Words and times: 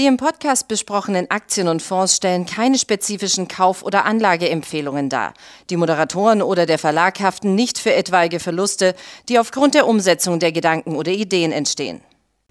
Die 0.00 0.06
im 0.06 0.16
Podcast 0.16 0.66
besprochenen 0.66 1.30
Aktien 1.30 1.68
und 1.68 1.82
Fonds 1.82 2.16
stellen 2.16 2.46
keine 2.46 2.78
spezifischen 2.78 3.48
Kauf- 3.48 3.82
oder 3.82 4.06
Anlageempfehlungen 4.06 5.10
dar. 5.10 5.34
Die 5.68 5.76
Moderatoren 5.76 6.40
oder 6.40 6.64
der 6.64 6.78
Verlag 6.78 7.20
haften 7.20 7.54
nicht 7.54 7.78
für 7.78 7.92
etwaige 7.92 8.40
Verluste, 8.40 8.94
die 9.28 9.38
aufgrund 9.38 9.74
der 9.74 9.86
Umsetzung 9.86 10.38
der 10.38 10.52
Gedanken 10.52 10.96
oder 10.96 11.12
Ideen 11.12 11.52
entstehen. 11.52 12.00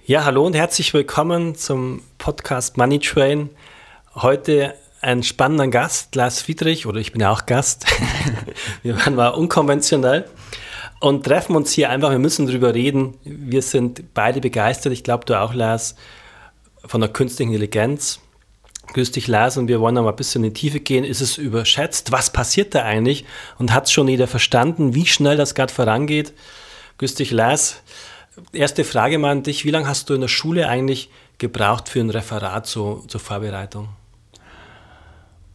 Ja, 0.06 0.26
hallo 0.26 0.46
und 0.46 0.56
herzlich 0.56 0.94
willkommen 0.94 1.56
zum 1.56 2.04
Podcast 2.20 2.78
Money 2.78 3.00
Train. 3.00 3.50
Heute 4.14 4.76
ein 5.02 5.24
spannender 5.24 5.70
Gast, 5.70 6.14
Lars 6.14 6.44
Friedrich, 6.44 6.86
oder 6.86 7.00
ich 7.00 7.14
bin 7.14 7.22
ja 7.22 7.32
auch 7.32 7.48
Gast. 7.48 7.88
Wir 8.84 8.96
waren 8.96 9.16
mal 9.16 9.30
unkonventionell 9.30 10.30
und 11.00 11.26
treffen 11.26 11.56
uns 11.56 11.72
hier 11.72 11.90
einfach. 11.90 12.12
Wir 12.12 12.20
müssen 12.20 12.46
drüber 12.46 12.76
reden. 12.76 13.18
Wir 13.24 13.64
sind 13.64 14.14
beide 14.14 14.40
begeistert. 14.40 14.94
Ich 14.94 15.04
glaube, 15.04 15.26
du 15.26 15.34
auch, 15.34 15.56
Lars 15.56 15.96
von 16.86 17.02
der 17.02 17.10
künstlichen 17.10 17.52
Intelligenz. 17.52 18.20
Dich, 18.96 19.28
Lars, 19.28 19.58
und 19.58 19.68
wir 19.68 19.80
wollen 19.80 19.96
mal 19.96 20.08
ein 20.08 20.16
bisschen 20.16 20.44
in 20.44 20.54
die 20.54 20.60
Tiefe 20.60 20.80
gehen. 20.80 21.04
Ist 21.04 21.22
es 21.22 21.38
überschätzt? 21.38 22.12
Was 22.12 22.32
passiert 22.32 22.74
da 22.74 22.84
eigentlich? 22.84 23.24
Und 23.60 23.72
hat 23.72 23.86
es 23.86 23.92
schon 23.92 24.08
jeder 24.08 24.28
verstanden, 24.28 24.96
wie 24.96 25.06
schnell 25.06 25.38
das 25.38 25.54
gerade 25.54 25.72
vorangeht? 25.72 26.34
Dich, 27.00 27.32
Lars. 27.32 27.84
Erste 28.52 28.84
Frage 28.84 29.20
mal 29.20 29.32
an 29.32 29.44
dich. 29.44 29.64
Wie 29.64 29.72
lange 29.72 29.88
hast 29.88 30.10
du 30.10 30.16
in 30.16 30.22
der 30.22 30.28
Schule 30.28 30.68
eigentlich 30.68 31.12
gebraucht 31.38 31.88
für 31.88 32.00
ein 32.00 32.10
Referat 32.10 32.66
so, 32.66 33.04
zur 33.08 33.20
Vorbereitung? 33.20 33.90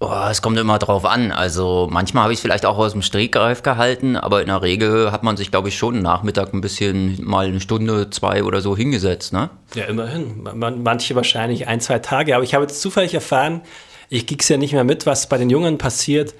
Oh, 0.00 0.26
es 0.28 0.42
kommt 0.42 0.58
immer 0.58 0.78
drauf 0.78 1.04
an. 1.04 1.32
Also 1.32 1.88
manchmal 1.90 2.24
habe 2.24 2.32
ich 2.32 2.38
es 2.38 2.42
vielleicht 2.42 2.66
auch 2.66 2.78
aus 2.78 2.92
dem 2.92 3.02
Stegreif 3.02 3.62
gehalten, 3.62 4.16
aber 4.16 4.40
in 4.40 4.48
der 4.48 4.60
Regel 4.60 5.12
hat 5.12 5.22
man 5.22 5.36
sich, 5.36 5.50
glaube 5.50 5.68
ich, 5.68 5.78
schon 5.78 6.02
Nachmittag 6.02 6.52
ein 6.52 6.60
bisschen 6.60 7.24
mal 7.24 7.46
eine 7.46 7.60
Stunde, 7.60 8.10
zwei 8.10 8.42
oder 8.42 8.60
so 8.60 8.76
hingesetzt. 8.76 9.32
Ne? 9.32 9.50
Ja, 9.74 9.84
immerhin. 9.84 10.48
manche 10.54 11.14
wahrscheinlich 11.14 11.68
ein, 11.68 11.80
zwei 11.80 12.00
Tage. 12.00 12.34
Aber 12.34 12.44
ich 12.44 12.54
habe 12.54 12.64
jetzt 12.64 12.80
zufällig 12.80 13.14
erfahren, 13.14 13.62
ich 14.10 14.26
kriege 14.26 14.42
es 14.42 14.48
ja 14.48 14.56
nicht 14.56 14.72
mehr 14.72 14.84
mit, 14.84 15.06
was 15.06 15.28
bei 15.28 15.38
den 15.38 15.48
Jungen 15.48 15.78
passiert. 15.78 16.34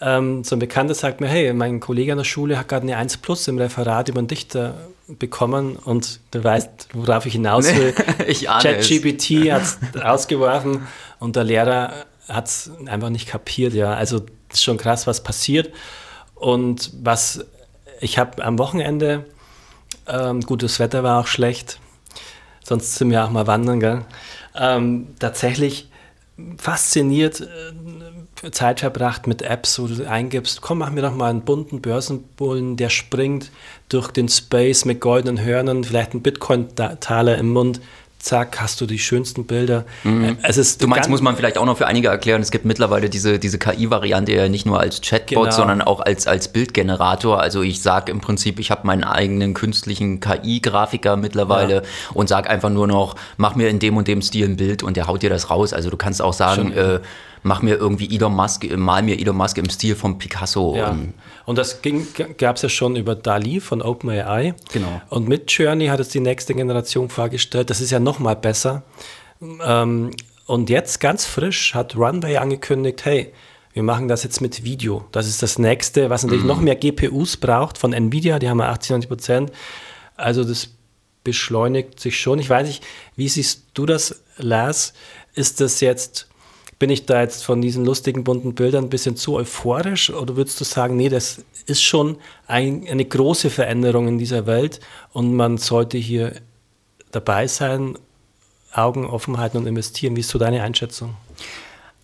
Ähm, 0.00 0.42
so 0.42 0.56
ein 0.56 0.58
Bekannter 0.58 0.94
sagt 0.94 1.20
mir, 1.20 1.28
hey, 1.28 1.52
mein 1.52 1.80
Kollege 1.80 2.12
an 2.12 2.18
der 2.18 2.24
Schule 2.24 2.58
hat 2.58 2.68
gerade 2.68 2.82
eine 2.82 2.96
1 2.96 3.18
Plus 3.18 3.46
im 3.48 3.58
Referat 3.58 4.08
über 4.08 4.18
einen 4.18 4.28
Dichter 4.28 4.74
bekommen 5.06 5.76
und 5.76 6.20
du 6.30 6.42
weißt, 6.42 6.88
worauf 6.94 7.26
ich 7.26 7.34
hinaus 7.34 7.66
will. 7.74 7.94
ich 8.26 8.46
ChatGPT 8.46 9.52
hat 9.52 9.62
es 9.62 10.00
ausgeworfen 10.00 10.86
und 11.20 11.36
der 11.36 11.44
Lehrer 11.44 11.92
hat 12.28 12.46
es 12.46 12.70
einfach 12.86 13.10
nicht 13.10 13.28
kapiert, 13.28 13.74
ja. 13.74 13.94
Also 13.94 14.24
ist 14.52 14.62
schon 14.62 14.78
krass, 14.78 15.06
was 15.06 15.22
passiert. 15.22 15.72
Und 16.34 16.90
was 17.02 17.44
ich 18.00 18.18
habe 18.18 18.44
am 18.44 18.58
Wochenende, 18.58 19.24
ähm, 20.06 20.40
gut, 20.40 20.62
das 20.62 20.78
Wetter 20.78 21.02
war 21.02 21.20
auch 21.20 21.26
schlecht, 21.26 21.78
sonst 22.62 22.96
sind 22.96 23.10
wir 23.10 23.24
auch 23.24 23.30
mal 23.30 23.46
wandern, 23.46 23.80
gell? 23.80 24.04
Ähm, 24.56 25.08
tatsächlich 25.18 25.88
fasziniert 26.58 27.40
äh, 27.40 28.50
Zeit 28.50 28.80
verbracht 28.80 29.26
mit 29.26 29.42
Apps, 29.42 29.78
wo 29.78 29.86
du 29.86 30.08
eingibst, 30.08 30.60
komm, 30.60 30.78
mach 30.78 30.90
mir 30.90 31.02
doch 31.02 31.14
mal 31.14 31.30
einen 31.30 31.42
bunten 31.42 31.80
Börsenbullen, 31.80 32.76
der 32.76 32.90
springt 32.90 33.50
durch 33.88 34.10
den 34.10 34.28
Space 34.28 34.84
mit 34.84 35.00
goldenen 35.00 35.42
Hörnern, 35.42 35.84
vielleicht 35.84 36.14
ein 36.14 36.22
Bitcoin-Taler 36.22 37.38
im 37.38 37.52
Mund 37.52 37.80
zack, 38.24 38.60
hast 38.60 38.80
du 38.80 38.86
die 38.86 38.98
schönsten 38.98 39.44
Bilder. 39.44 39.84
Mhm. 40.02 40.24
Äh, 40.24 40.36
es 40.42 40.56
ist 40.56 40.82
du 40.82 40.88
meinst, 40.88 41.10
muss 41.10 41.20
man 41.20 41.36
vielleicht 41.36 41.58
auch 41.58 41.66
noch 41.66 41.76
für 41.76 41.86
einige 41.86 42.08
erklären, 42.08 42.40
es 42.40 42.50
gibt 42.50 42.64
mittlerweile 42.64 43.10
diese, 43.10 43.38
diese 43.38 43.58
KI-Variante 43.58 44.32
ja 44.32 44.48
nicht 44.48 44.66
nur 44.66 44.80
als 44.80 45.00
Chatbot, 45.00 45.44
genau. 45.44 45.50
sondern 45.50 45.82
auch 45.82 46.00
als, 46.00 46.26
als 46.26 46.48
Bildgenerator. 46.48 47.40
Also 47.40 47.62
ich 47.62 47.82
sage 47.82 48.10
im 48.10 48.20
Prinzip, 48.20 48.58
ich 48.58 48.70
habe 48.70 48.86
meinen 48.86 49.04
eigenen 49.04 49.54
künstlichen 49.54 50.20
KI-Grafiker 50.20 51.16
mittlerweile 51.16 51.74
ja. 51.74 51.82
und 52.14 52.28
sage 52.28 52.48
einfach 52.48 52.70
nur 52.70 52.86
noch, 52.86 53.16
mach 53.36 53.54
mir 53.54 53.68
in 53.68 53.78
dem 53.78 53.96
und 53.96 54.08
dem 54.08 54.22
Stil 54.22 54.48
ein 54.48 54.56
Bild 54.56 54.82
und 54.82 54.96
der 54.96 55.06
haut 55.06 55.22
dir 55.22 55.30
das 55.30 55.50
raus. 55.50 55.72
Also 55.72 55.90
du 55.90 55.96
kannst 55.96 56.22
auch 56.22 56.32
sagen, 56.32 56.72
äh, 56.72 57.00
mach 57.42 57.60
mir 57.60 57.76
irgendwie 57.76 58.14
Elon 58.14 58.34
Musk, 58.34 58.64
mal 58.76 59.02
mir 59.02 59.20
Elon 59.20 59.36
Musk 59.36 59.58
im 59.58 59.68
Stil 59.68 59.94
von 59.94 60.18
Picasso. 60.18 60.74
Ja. 60.76 60.96
Und, 61.46 61.58
das 61.58 61.80
gab 62.38 62.56
es 62.56 62.62
ja 62.62 62.68
schon 62.68 62.96
über 62.96 63.14
Dali 63.14 63.60
von 63.60 63.82
OpenAI. 63.82 64.54
Genau. 64.72 65.02
Und 65.10 65.28
mit 65.28 65.50
Journey 65.50 65.86
hat 65.86 66.00
es 66.00 66.08
die 66.08 66.20
nächste 66.20 66.54
Generation 66.54 67.10
vorgestellt. 67.10 67.70
Das 67.70 67.80
ist 67.80 67.90
ja 67.90 68.00
noch 68.00 68.18
mal 68.18 68.34
besser. 68.34 68.82
Ähm, 69.40 70.10
und 70.46 70.70
jetzt 70.70 71.00
ganz 71.00 71.26
frisch 71.26 71.74
hat 71.74 71.96
Runway 71.96 72.36
angekündigt, 72.36 73.04
hey, 73.04 73.32
wir 73.72 73.82
machen 73.82 74.08
das 74.08 74.22
jetzt 74.22 74.40
mit 74.40 74.64
Video. 74.64 75.04
Das 75.12 75.26
ist 75.26 75.42
das 75.42 75.58
nächste, 75.58 76.08
was 76.08 76.22
natürlich 76.22 76.44
mhm. 76.44 76.48
noch 76.48 76.60
mehr 76.60 76.76
GPUs 76.76 77.36
braucht 77.36 77.76
von 77.76 77.92
Nvidia, 77.92 78.38
die 78.38 78.48
haben 78.48 78.60
ja 78.60 78.68
80, 78.68 78.90
90 78.90 79.08
Prozent. 79.08 79.52
Also 80.16 80.44
das 80.44 80.70
beschleunigt 81.24 81.98
sich 81.98 82.20
schon. 82.20 82.38
Ich 82.38 82.48
weiß 82.48 82.68
nicht, 82.68 82.84
wie 83.16 83.28
siehst 83.28 83.64
du 83.74 83.84
das, 83.84 84.22
Lars? 84.36 84.92
Ist 85.34 85.60
das 85.60 85.80
jetzt 85.80 86.28
bin 86.84 86.90
ich 86.90 87.06
da 87.06 87.22
jetzt 87.22 87.46
von 87.46 87.62
diesen 87.62 87.86
lustigen 87.86 88.24
bunten 88.24 88.54
Bildern 88.54 88.84
ein 88.84 88.90
bisschen 88.90 89.16
zu 89.16 89.36
euphorisch 89.36 90.10
oder 90.10 90.36
würdest 90.36 90.60
du 90.60 90.64
sagen, 90.64 90.98
nee, 90.98 91.08
das 91.08 91.42
ist 91.64 91.82
schon 91.82 92.18
ein, 92.46 92.86
eine 92.86 93.06
große 93.06 93.48
Veränderung 93.48 94.06
in 94.06 94.18
dieser 94.18 94.44
Welt 94.44 94.80
und 95.14 95.34
man 95.34 95.56
sollte 95.56 95.96
hier 95.96 96.34
dabei 97.10 97.46
sein, 97.46 97.96
Augen 98.70 99.06
offen 99.06 99.38
halten 99.38 99.56
und 99.56 99.66
investieren? 99.66 100.14
Wie 100.14 100.20
ist 100.20 100.28
so 100.28 100.38
deine 100.38 100.62
Einschätzung? 100.62 101.14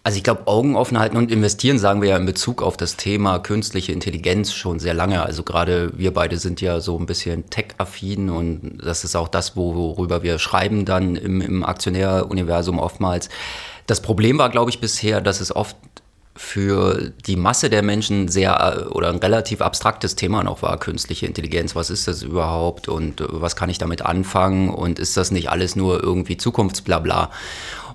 Also 0.02 0.16
ich 0.16 0.24
glaube, 0.24 0.46
Augen 0.46 0.76
offen 0.76 0.98
halten 0.98 1.18
und 1.18 1.30
investieren 1.30 1.78
sagen 1.78 2.00
wir 2.00 2.08
ja 2.08 2.16
in 2.16 2.24
Bezug 2.24 2.62
auf 2.62 2.78
das 2.78 2.96
Thema 2.96 3.38
künstliche 3.38 3.92
Intelligenz 3.92 4.54
schon 4.54 4.78
sehr 4.78 4.94
lange. 4.94 5.22
Also 5.22 5.42
gerade 5.42 5.92
wir 5.98 6.14
beide 6.14 6.38
sind 6.38 6.62
ja 6.62 6.80
so 6.80 6.98
ein 6.98 7.04
bisschen 7.04 7.50
tech-affin 7.50 8.30
und 8.30 8.78
das 8.82 9.04
ist 9.04 9.14
auch 9.14 9.28
das, 9.28 9.56
worüber 9.56 10.22
wir 10.22 10.38
schreiben 10.38 10.86
dann 10.86 11.16
im, 11.16 11.42
im 11.42 11.64
Aktionäruniversum 11.66 12.78
oftmals. 12.78 13.28
Das 13.90 14.00
Problem 14.00 14.38
war, 14.38 14.50
glaube 14.50 14.70
ich, 14.70 14.78
bisher, 14.78 15.20
dass 15.20 15.40
es 15.40 15.54
oft 15.56 15.74
für 16.36 17.10
die 17.26 17.34
Masse 17.34 17.70
der 17.70 17.82
Menschen 17.82 18.28
sehr 18.28 18.86
oder 18.92 19.08
ein 19.08 19.16
relativ 19.16 19.60
abstraktes 19.60 20.14
Thema 20.14 20.44
noch 20.44 20.62
war, 20.62 20.78
künstliche 20.78 21.26
Intelligenz. 21.26 21.74
Was 21.74 21.90
ist 21.90 22.06
das 22.06 22.22
überhaupt 22.22 22.86
und 22.86 23.20
was 23.26 23.56
kann 23.56 23.68
ich 23.68 23.78
damit 23.78 24.02
anfangen 24.02 24.70
und 24.70 25.00
ist 25.00 25.16
das 25.16 25.32
nicht 25.32 25.50
alles 25.50 25.74
nur 25.74 26.00
irgendwie 26.04 26.36
Zukunftsblabla? 26.36 27.32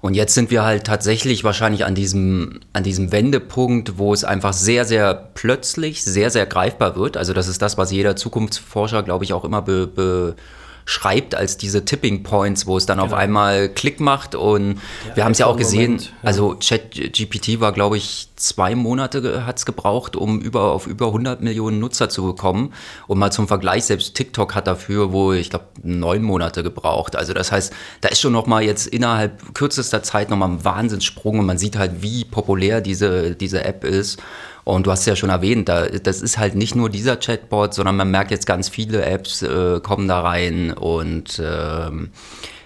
Und 0.01 0.15
jetzt 0.15 0.33
sind 0.33 0.51
wir 0.51 0.65
halt 0.65 0.83
tatsächlich 0.83 1.45
wahrscheinlich 1.45 1.85
an 1.85 1.95
diesem, 1.95 2.59
an 2.73 2.83
diesem 2.83 3.13
Wendepunkt, 3.13 3.97
wo 3.97 4.13
es 4.13 4.25
einfach 4.25 4.51
sehr, 4.51 4.83
sehr 4.83 5.13
plötzlich, 5.33 6.03
sehr, 6.03 6.29
sehr 6.29 6.45
greifbar 6.45 6.97
wird. 6.97 7.15
Also 7.15 7.31
das 7.31 7.47
ist 7.47 7.61
das, 7.61 7.77
was 7.77 7.93
jeder 7.93 8.17
Zukunftsforscher, 8.17 9.01
glaube 9.01 9.23
ich, 9.23 9.31
auch 9.31 9.45
immer 9.45 9.61
be, 9.61 9.87
be 9.87 10.35
schreibt 10.85 11.35
als 11.35 11.57
diese 11.57 11.83
Tipping 11.83 12.23
Points, 12.23 12.67
wo 12.67 12.77
es 12.77 12.85
dann 12.85 12.99
genau. 12.99 13.07
auf 13.07 13.13
einmal 13.13 13.69
Klick 13.69 13.99
macht 13.99 14.35
und 14.35 14.79
ja, 15.09 15.15
wir 15.15 15.25
haben 15.25 15.31
es 15.31 15.39
ja 15.39 15.47
auch 15.47 15.57
gesehen, 15.57 15.93
Moment, 15.93 16.05
ja. 16.05 16.13
also 16.23 16.55
ChatGPT 16.59 17.59
war 17.59 17.71
glaube 17.71 17.97
ich 17.97 18.29
zwei 18.35 18.75
Monate 18.75 19.45
hat 19.45 19.57
es 19.57 19.65
gebraucht, 19.65 20.15
um 20.15 20.39
über 20.39 20.71
auf 20.71 20.87
über 20.87 21.07
100 21.07 21.41
Millionen 21.41 21.79
Nutzer 21.79 22.09
zu 22.09 22.23
bekommen 22.23 22.73
und 23.07 23.17
mal 23.17 23.31
zum 23.31 23.47
Vergleich, 23.47 23.85
selbst 23.85 24.15
TikTok 24.15 24.55
hat 24.55 24.67
dafür 24.67 25.11
wohl, 25.11 25.37
ich 25.37 25.49
glaube, 25.49 25.65
neun 25.83 26.21
Monate 26.21 26.63
gebraucht. 26.63 27.15
Also 27.15 27.33
das 27.33 27.51
heißt, 27.51 27.73
da 28.01 28.09
ist 28.09 28.19
schon 28.19 28.33
noch 28.33 28.45
mal 28.45 28.63
jetzt 28.63 28.87
innerhalb 28.87 29.53
kürzester 29.53 30.03
Zeit 30.03 30.29
noch 30.29 30.37
mal 30.37 30.49
ein 30.49 30.65
Wahnsinnssprung 30.65 31.39
und 31.39 31.45
man 31.45 31.57
sieht 31.57 31.77
halt, 31.77 32.01
wie 32.01 32.25
populär 32.25 32.81
diese, 32.81 33.35
diese 33.35 33.63
App 33.63 33.83
ist 33.83 34.21
und 34.65 34.87
du 34.87 34.91
hast 34.91 35.05
ja 35.05 35.15
schon 35.15 35.29
erwähnt, 35.29 35.69
da, 35.69 35.85
das 35.85 36.21
ist 36.21 36.39
halt 36.39 36.55
nicht 36.55 36.75
nur 36.75 36.89
dieser 36.89 37.17
Chatbot, 37.17 37.75
sondern 37.75 37.95
man 37.95 38.09
merkt 38.09 38.31
jetzt 38.31 38.47
ganz 38.47 38.67
viele 38.67 39.05
Apps 39.05 39.43
äh, 39.43 39.79
kommen 39.79 40.07
da 40.07 40.21
rein. 40.21 40.73
Und 40.73 41.39
ähm, 41.43 42.09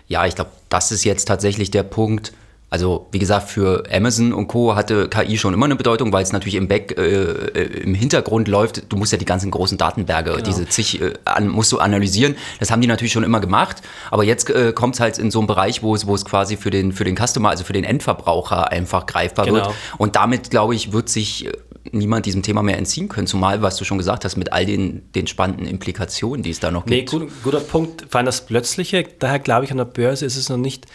ja, 0.08 0.26
ich 0.26 0.36
glaube, 0.36 0.52
das 0.70 0.94
ist 0.94 1.04
jetzt 1.04 1.26
tatsächlich 1.26 1.72
der 1.72 1.84
Punkt. 1.84 2.32
Also 2.72 3.08
wie 3.12 3.20
gesagt, 3.20 3.50
für 3.50 3.84
Amazon 3.92 4.32
und 4.32 4.48
Co. 4.48 4.76
hatte 4.76 5.10
KI 5.10 5.38
schon 5.38 5.54
immer 5.54 5.66
eine 5.66 5.76
Bedeutung, 5.76 6.14
weil 6.14 6.24
es 6.24 6.32
natürlich 6.32 6.56
im 6.56 6.68
Back, 6.70 6.98
äh, 6.98 7.02
äh, 7.02 7.82
im 7.82 7.96
Hintergrund 7.96 8.48
läuft. 8.48 8.90
Du 8.90 8.96
musst 8.96 9.12
ja 9.12 9.18
die 9.18 9.26
ganzen 9.26 9.52
großen 9.52 9.78
Datenberge, 9.78 10.32
genau. 10.32 10.44
diese 10.44 10.70
zig, 10.70 11.02
äh, 11.02 11.16
an, 11.26 11.50
musst 11.50 11.72
du 11.74 11.80
analysieren. 11.80 12.36
Das 12.60 12.72
haben 12.72 12.80
die 12.80 12.88
natürlich 12.88 13.12
schon 13.12 13.24
immer 13.24 13.42
gemacht. 13.42 13.82
Aber 14.10 14.24
jetzt 14.24 14.50
äh, 14.52 14.72
kommt 14.72 14.96
es 14.96 15.02
halt 15.02 15.18
in 15.18 15.32
so 15.32 15.40
einen 15.40 15.48
Bereich, 15.48 15.84
wo 15.84 15.96
es, 15.96 16.08
wo 16.08 16.16
es 16.16 16.24
quasi 16.24 16.56
für 16.56 16.70
den, 16.70 16.94
für 16.94 17.04
den 17.04 17.18
Customer, 17.18 17.50
also 17.50 17.66
für 17.66 17.74
den 17.74 17.84
Endverbraucher 17.84 18.72
einfach 18.72 19.06
greifbar 19.06 19.46
genau. 19.46 19.58
wird. 19.58 19.76
Und 19.98 20.16
damit, 20.16 20.52
glaube 20.52 20.76
ich, 20.76 20.94
wird 20.94 21.10
sich 21.10 21.48
äh, 21.48 21.52
niemand 21.92 22.26
diesem 22.26 22.44
Thema 22.44 22.64
mehr 22.64 22.78
entziehen 22.78 23.08
können, 23.08 23.28
zumal, 23.28 23.62
was 23.62 23.78
du 23.78 23.86
schon 23.86 23.98
gesagt 23.98 24.26
hast, 24.26 24.36
mit 24.36 24.54
all 24.54 24.66
den, 24.66 25.12
den 25.14 25.28
spannenden 25.28 25.68
Implikationen, 25.68 26.44
die 26.44 26.50
es 26.50 26.60
da 26.60 26.72
noch 26.72 26.86
gibt. 26.86 27.12
Nee, 27.14 27.20
gut, 27.20 27.32
guter 27.44 27.60
Punkt. 27.60 28.06
Vor 28.10 28.20
allem 28.20 28.26
das 28.26 28.46
Plötzliche, 28.46 29.06
daher 29.20 29.40
glaube 29.40 29.66
ich, 29.66 29.72
an 29.72 29.78
der 29.78 29.86
Börse 29.86 30.26
ist 30.26 30.36
es 30.36 30.50
noch 30.50 30.58
nicht 30.58 30.86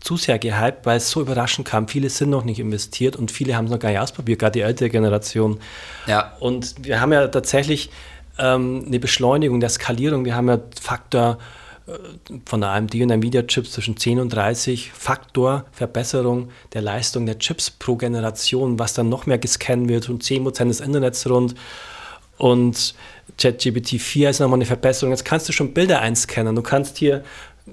zu 0.00 0.16
sehr 0.16 0.38
gehypt, 0.38 0.86
weil 0.86 0.96
es 0.96 1.10
so 1.10 1.20
überraschend 1.20 1.68
kam. 1.68 1.86
Viele 1.86 2.08
sind 2.08 2.30
noch 2.30 2.44
nicht 2.44 2.58
investiert 2.58 3.16
und 3.16 3.30
viele 3.30 3.56
haben 3.56 3.66
es 3.66 3.70
noch 3.70 3.78
gar 3.78 3.90
nicht 3.90 3.98
ausprobiert, 3.98 4.38
gerade 4.38 4.52
die 4.52 4.60
ältere 4.60 4.88
Generation. 4.88 5.60
Ja. 6.06 6.32
Und 6.40 6.74
wir 6.84 7.00
haben 7.00 7.12
ja 7.12 7.28
tatsächlich 7.28 7.90
ähm, 8.38 8.84
eine 8.86 8.98
Beschleunigung 8.98 9.60
der 9.60 9.68
Skalierung. 9.68 10.24
Wir 10.24 10.34
haben 10.34 10.48
ja 10.48 10.58
Faktor 10.80 11.38
von 12.46 12.60
der 12.60 12.70
AMD 12.70 12.94
und 12.96 13.10
Nvidia-Chips 13.10 13.72
zwischen 13.72 13.96
10 13.96 14.20
und 14.20 14.28
30 14.30 14.92
Faktor 14.92 15.64
Verbesserung 15.72 16.50
der 16.72 16.82
Leistung 16.82 17.26
der 17.26 17.38
Chips 17.38 17.70
pro 17.70 17.96
Generation, 17.96 18.78
was 18.78 18.94
dann 18.94 19.08
noch 19.08 19.26
mehr 19.26 19.38
gescannt 19.38 19.88
wird 19.88 20.08
und 20.08 20.22
10% 20.22 20.68
des 20.68 20.80
Internets 20.80 21.28
rund. 21.28 21.54
Und 22.38 22.94
ChatGPT 23.38 24.00
4 24.00 24.30
ist 24.30 24.40
nochmal 24.40 24.58
eine 24.58 24.66
Verbesserung. 24.66 25.12
Jetzt 25.12 25.24
kannst 25.24 25.48
du 25.48 25.52
schon 25.52 25.74
Bilder 25.74 26.00
einscannen. 26.00 26.54
Du 26.54 26.62
kannst 26.62 26.98
hier, 26.98 27.22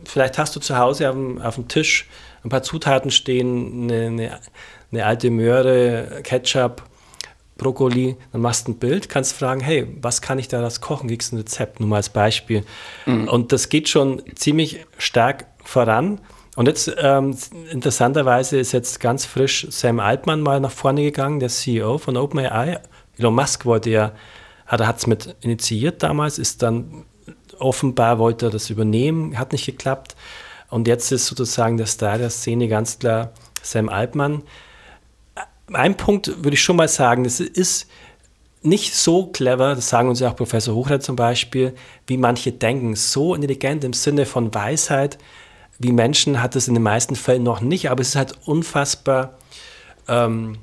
vielleicht 0.05 0.37
hast 0.37 0.55
du 0.55 0.59
zu 0.59 0.77
Hause 0.77 1.09
auf 1.09 1.15
dem, 1.15 1.41
auf 1.41 1.55
dem 1.55 1.67
Tisch 1.67 2.07
ein 2.43 2.49
paar 2.49 2.63
Zutaten 2.63 3.11
stehen, 3.11 3.83
eine, 3.83 4.07
eine, 4.07 4.39
eine 4.91 5.05
alte 5.05 5.29
Möhre, 5.29 6.21
Ketchup, 6.23 6.83
Brokkoli, 7.57 8.15
dann 8.31 8.41
machst 8.41 8.67
du 8.67 8.71
ein 8.71 8.79
Bild, 8.79 9.09
kannst 9.09 9.33
fragen, 9.33 9.61
hey, 9.61 9.87
was 10.01 10.21
kann 10.21 10.39
ich 10.39 10.47
daraus 10.47 10.81
kochen? 10.81 11.09
Kriegst 11.09 11.33
ein 11.33 11.37
Rezept, 11.37 11.79
nur 11.79 11.89
mal 11.89 11.97
als 11.97 12.09
Beispiel. 12.09 12.63
Mhm. 13.05 13.27
Und 13.27 13.51
das 13.51 13.69
geht 13.69 13.89
schon 13.89 14.21
ziemlich 14.35 14.85
stark 14.97 15.45
voran. 15.63 16.19
Und 16.55 16.67
jetzt, 16.67 16.91
ähm, 16.97 17.37
interessanterweise 17.71 18.57
ist 18.57 18.71
jetzt 18.71 18.99
ganz 18.99 19.25
frisch 19.25 19.67
Sam 19.69 19.99
Altman 19.99 20.41
mal 20.41 20.59
nach 20.59 20.71
vorne 20.71 21.03
gegangen, 21.03 21.39
der 21.39 21.49
CEO 21.49 21.97
von 21.99 22.17
OpenAI. 22.17 22.79
Elon 23.17 23.35
Musk 23.35 23.65
wollte 23.65 23.89
ja, 23.89 24.13
hat 24.65 24.97
es 24.97 25.07
mit 25.07 25.35
initiiert 25.41 26.01
damals, 26.01 26.39
ist 26.39 26.63
dann 26.63 27.05
offenbar 27.59 28.19
wollte 28.19 28.47
er 28.47 28.49
das 28.49 28.69
übernehmen, 28.69 29.37
hat 29.37 29.51
nicht 29.51 29.65
geklappt. 29.65 30.15
Und 30.69 30.87
jetzt 30.87 31.11
ist 31.11 31.27
sozusagen 31.27 31.77
der 31.77 31.85
Star 31.85 32.17
der 32.17 32.29
Szene 32.29 32.67
ganz 32.67 32.99
klar 32.99 33.31
Sam 33.61 33.89
Altman 33.89 34.43
ein 35.73 35.97
Punkt 35.97 36.43
würde 36.43 36.53
ich 36.53 36.61
schon 36.61 36.75
mal 36.75 36.87
sagen, 36.87 37.23
das 37.23 37.39
ist 37.39 37.87
nicht 38.61 38.95
so 38.95 39.27
clever, 39.27 39.75
das 39.75 39.89
sagen 39.89 40.09
uns 40.09 40.19
ja 40.19 40.29
auch 40.29 40.35
Professor 40.35 40.75
Hochreiter 40.75 41.01
zum 41.01 41.15
Beispiel, 41.15 41.73
wie 42.07 42.17
manche 42.17 42.51
denken. 42.51 42.95
So 42.95 43.35
intelligent 43.35 43.83
im 43.83 43.93
Sinne 43.93 44.25
von 44.25 44.53
Weisheit 44.53 45.17
wie 45.79 45.91
Menschen 45.91 46.41
hat 46.41 46.55
es 46.55 46.67
in 46.67 46.73
den 46.73 46.83
meisten 46.83 47.15
Fällen 47.15 47.43
noch 47.43 47.61
nicht, 47.61 47.89
aber 47.89 48.01
es 48.01 48.09
ist 48.09 48.15
halt 48.15 48.33
unfassbar 48.45 49.37
ähm, 50.07 50.57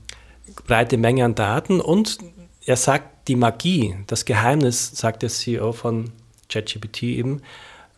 breite 0.66 0.96
Menge 0.96 1.24
an 1.24 1.34
Daten 1.34 1.80
und 1.80 2.18
er 2.66 2.76
sagt, 2.76 3.28
die 3.28 3.36
Magie, 3.36 3.96
das 4.06 4.24
Geheimnis, 4.24 4.90
sagt 4.94 5.22
der 5.22 5.30
CEO 5.30 5.72
von 5.72 6.10
ChatGPT 6.48 7.04
eben, 7.04 7.42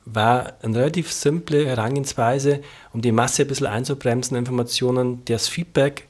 war 0.04 0.52
eine 0.62 0.78
relativ 0.78 1.10
simple 1.10 1.66
Herangehensweise, 1.66 2.60
um 2.92 3.00
die 3.00 3.12
Masse 3.12 3.42
ein 3.42 3.48
bisschen 3.48 3.66
einzubremsen, 3.66 4.36
Informationen, 4.36 5.24
das 5.24 5.48
Feedback 5.48 6.05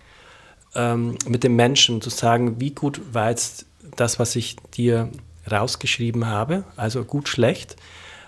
ähm, 0.77 1.17
mit 1.27 1.43
dem 1.43 1.57
Menschen 1.57 2.01
zu 2.01 2.11
sagen, 2.11 2.61
wie 2.61 2.71
gut 2.71 3.01
war 3.13 3.31
jetzt 3.31 3.67
das, 3.97 4.19
was 4.19 4.37
ich 4.37 4.57
dir 4.75 5.11
rausgeschrieben 5.51 6.27
habe, 6.27 6.65
also 6.77 7.05
gut, 7.05 7.29
schlecht. 7.29 7.77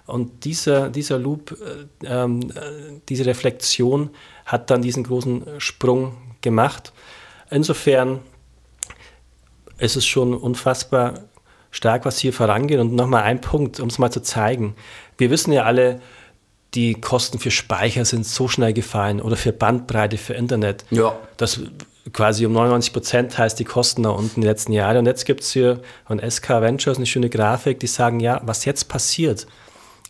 Und 0.07 0.45
dieser, 0.45 0.89
dieser 0.89 1.19
Loop, 1.19 1.57
äh, 2.03 2.07
äh, 2.07 2.29
diese 3.09 3.27
Reflexion 3.27 4.11
hat 4.47 4.71
dann 4.71 4.81
diesen 4.81 5.05
großen 5.05 5.45
Sprung 5.59 6.17
gemacht. 6.41 6.93
Insofern 7.51 8.21
ist 9.77 9.97
es 9.97 10.07
schon 10.07 10.35
unfassbar 10.35 11.21
stark, 11.71 12.07
was 12.07 12.19
hier 12.19 12.33
vorangeht. 12.33 12.79
Und 12.79 12.95
nochmal 12.95 13.25
ein 13.25 13.43
Punkt, 13.43 13.81
um 13.81 13.89
es 13.89 13.99
mal 13.99 14.11
zu 14.11 14.23
zeigen. 14.23 14.75
Wir 15.19 15.31
wissen 15.31 15.53
ja 15.53 15.65
alle, 15.65 16.01
die 16.75 16.95
Kosten 16.95 17.39
für 17.39 17.51
Speicher 17.51 18.05
sind 18.05 18.27
so 18.27 18.49
schnell 18.49 18.73
gefallen 18.73 19.21
oder 19.21 19.37
für 19.37 19.53
Bandbreite, 19.53 20.19
für 20.19 20.35
Internet. 20.35 20.85
Ja. 20.91 21.19
Das 21.37 21.61
quasi 22.13 22.47
um 22.47 22.53
99 22.53 22.93
Prozent 22.93 23.39
heißt 23.39 23.59
die 23.59 23.65
Kosten 23.65 24.03
da 24.03 24.11
unten 24.11 24.41
die 24.41 24.47
letzten 24.47 24.73
Jahre. 24.73 24.99
Und 24.99 25.07
jetzt 25.07 25.25
gibt 25.25 25.43
es 25.43 25.53
hier 25.53 25.81
von 26.07 26.19
SK 26.19 26.61
Ventures 26.61 26.97
eine 26.97 27.07
schöne 27.07 27.31
Grafik, 27.31 27.81
die 27.81 27.87
sagen, 27.87 28.21
ja, 28.21 28.41
was 28.45 28.65
jetzt 28.65 28.89
passiert, 28.89 29.47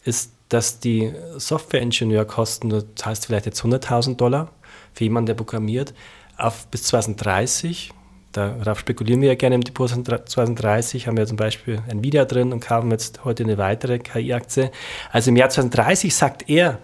ist, 0.04 0.32
dass 0.48 0.80
die 0.80 1.12
Software-Ingenieurkosten, 1.36 2.70
das 2.70 2.84
heißt 3.04 3.26
vielleicht 3.26 3.46
jetzt 3.46 3.60
100.000 3.60 4.16
Dollar 4.16 4.50
für 4.94 5.04
jemanden, 5.04 5.26
der 5.26 5.34
programmiert, 5.34 5.94
auf 6.36 6.66
bis 6.68 6.84
2030, 6.84 7.90
darauf 8.32 8.78
spekulieren 8.78 9.20
wir 9.20 9.28
ja 9.28 9.34
gerne 9.34 9.56
im 9.56 9.62
Depot 9.62 9.88
2030, 9.88 11.06
haben 11.06 11.16
wir 11.16 11.26
zum 11.26 11.36
Beispiel 11.36 11.82
Nvidia 11.88 12.24
drin 12.24 12.52
und 12.52 12.60
kaufen 12.60 12.90
jetzt 12.90 13.24
heute 13.24 13.42
eine 13.42 13.58
weitere 13.58 13.98
KI-Aktie. 13.98 14.70
Also 15.12 15.30
im 15.30 15.36
Jahr 15.36 15.50
2030 15.50 16.14
sagt 16.14 16.48
er, 16.48 16.78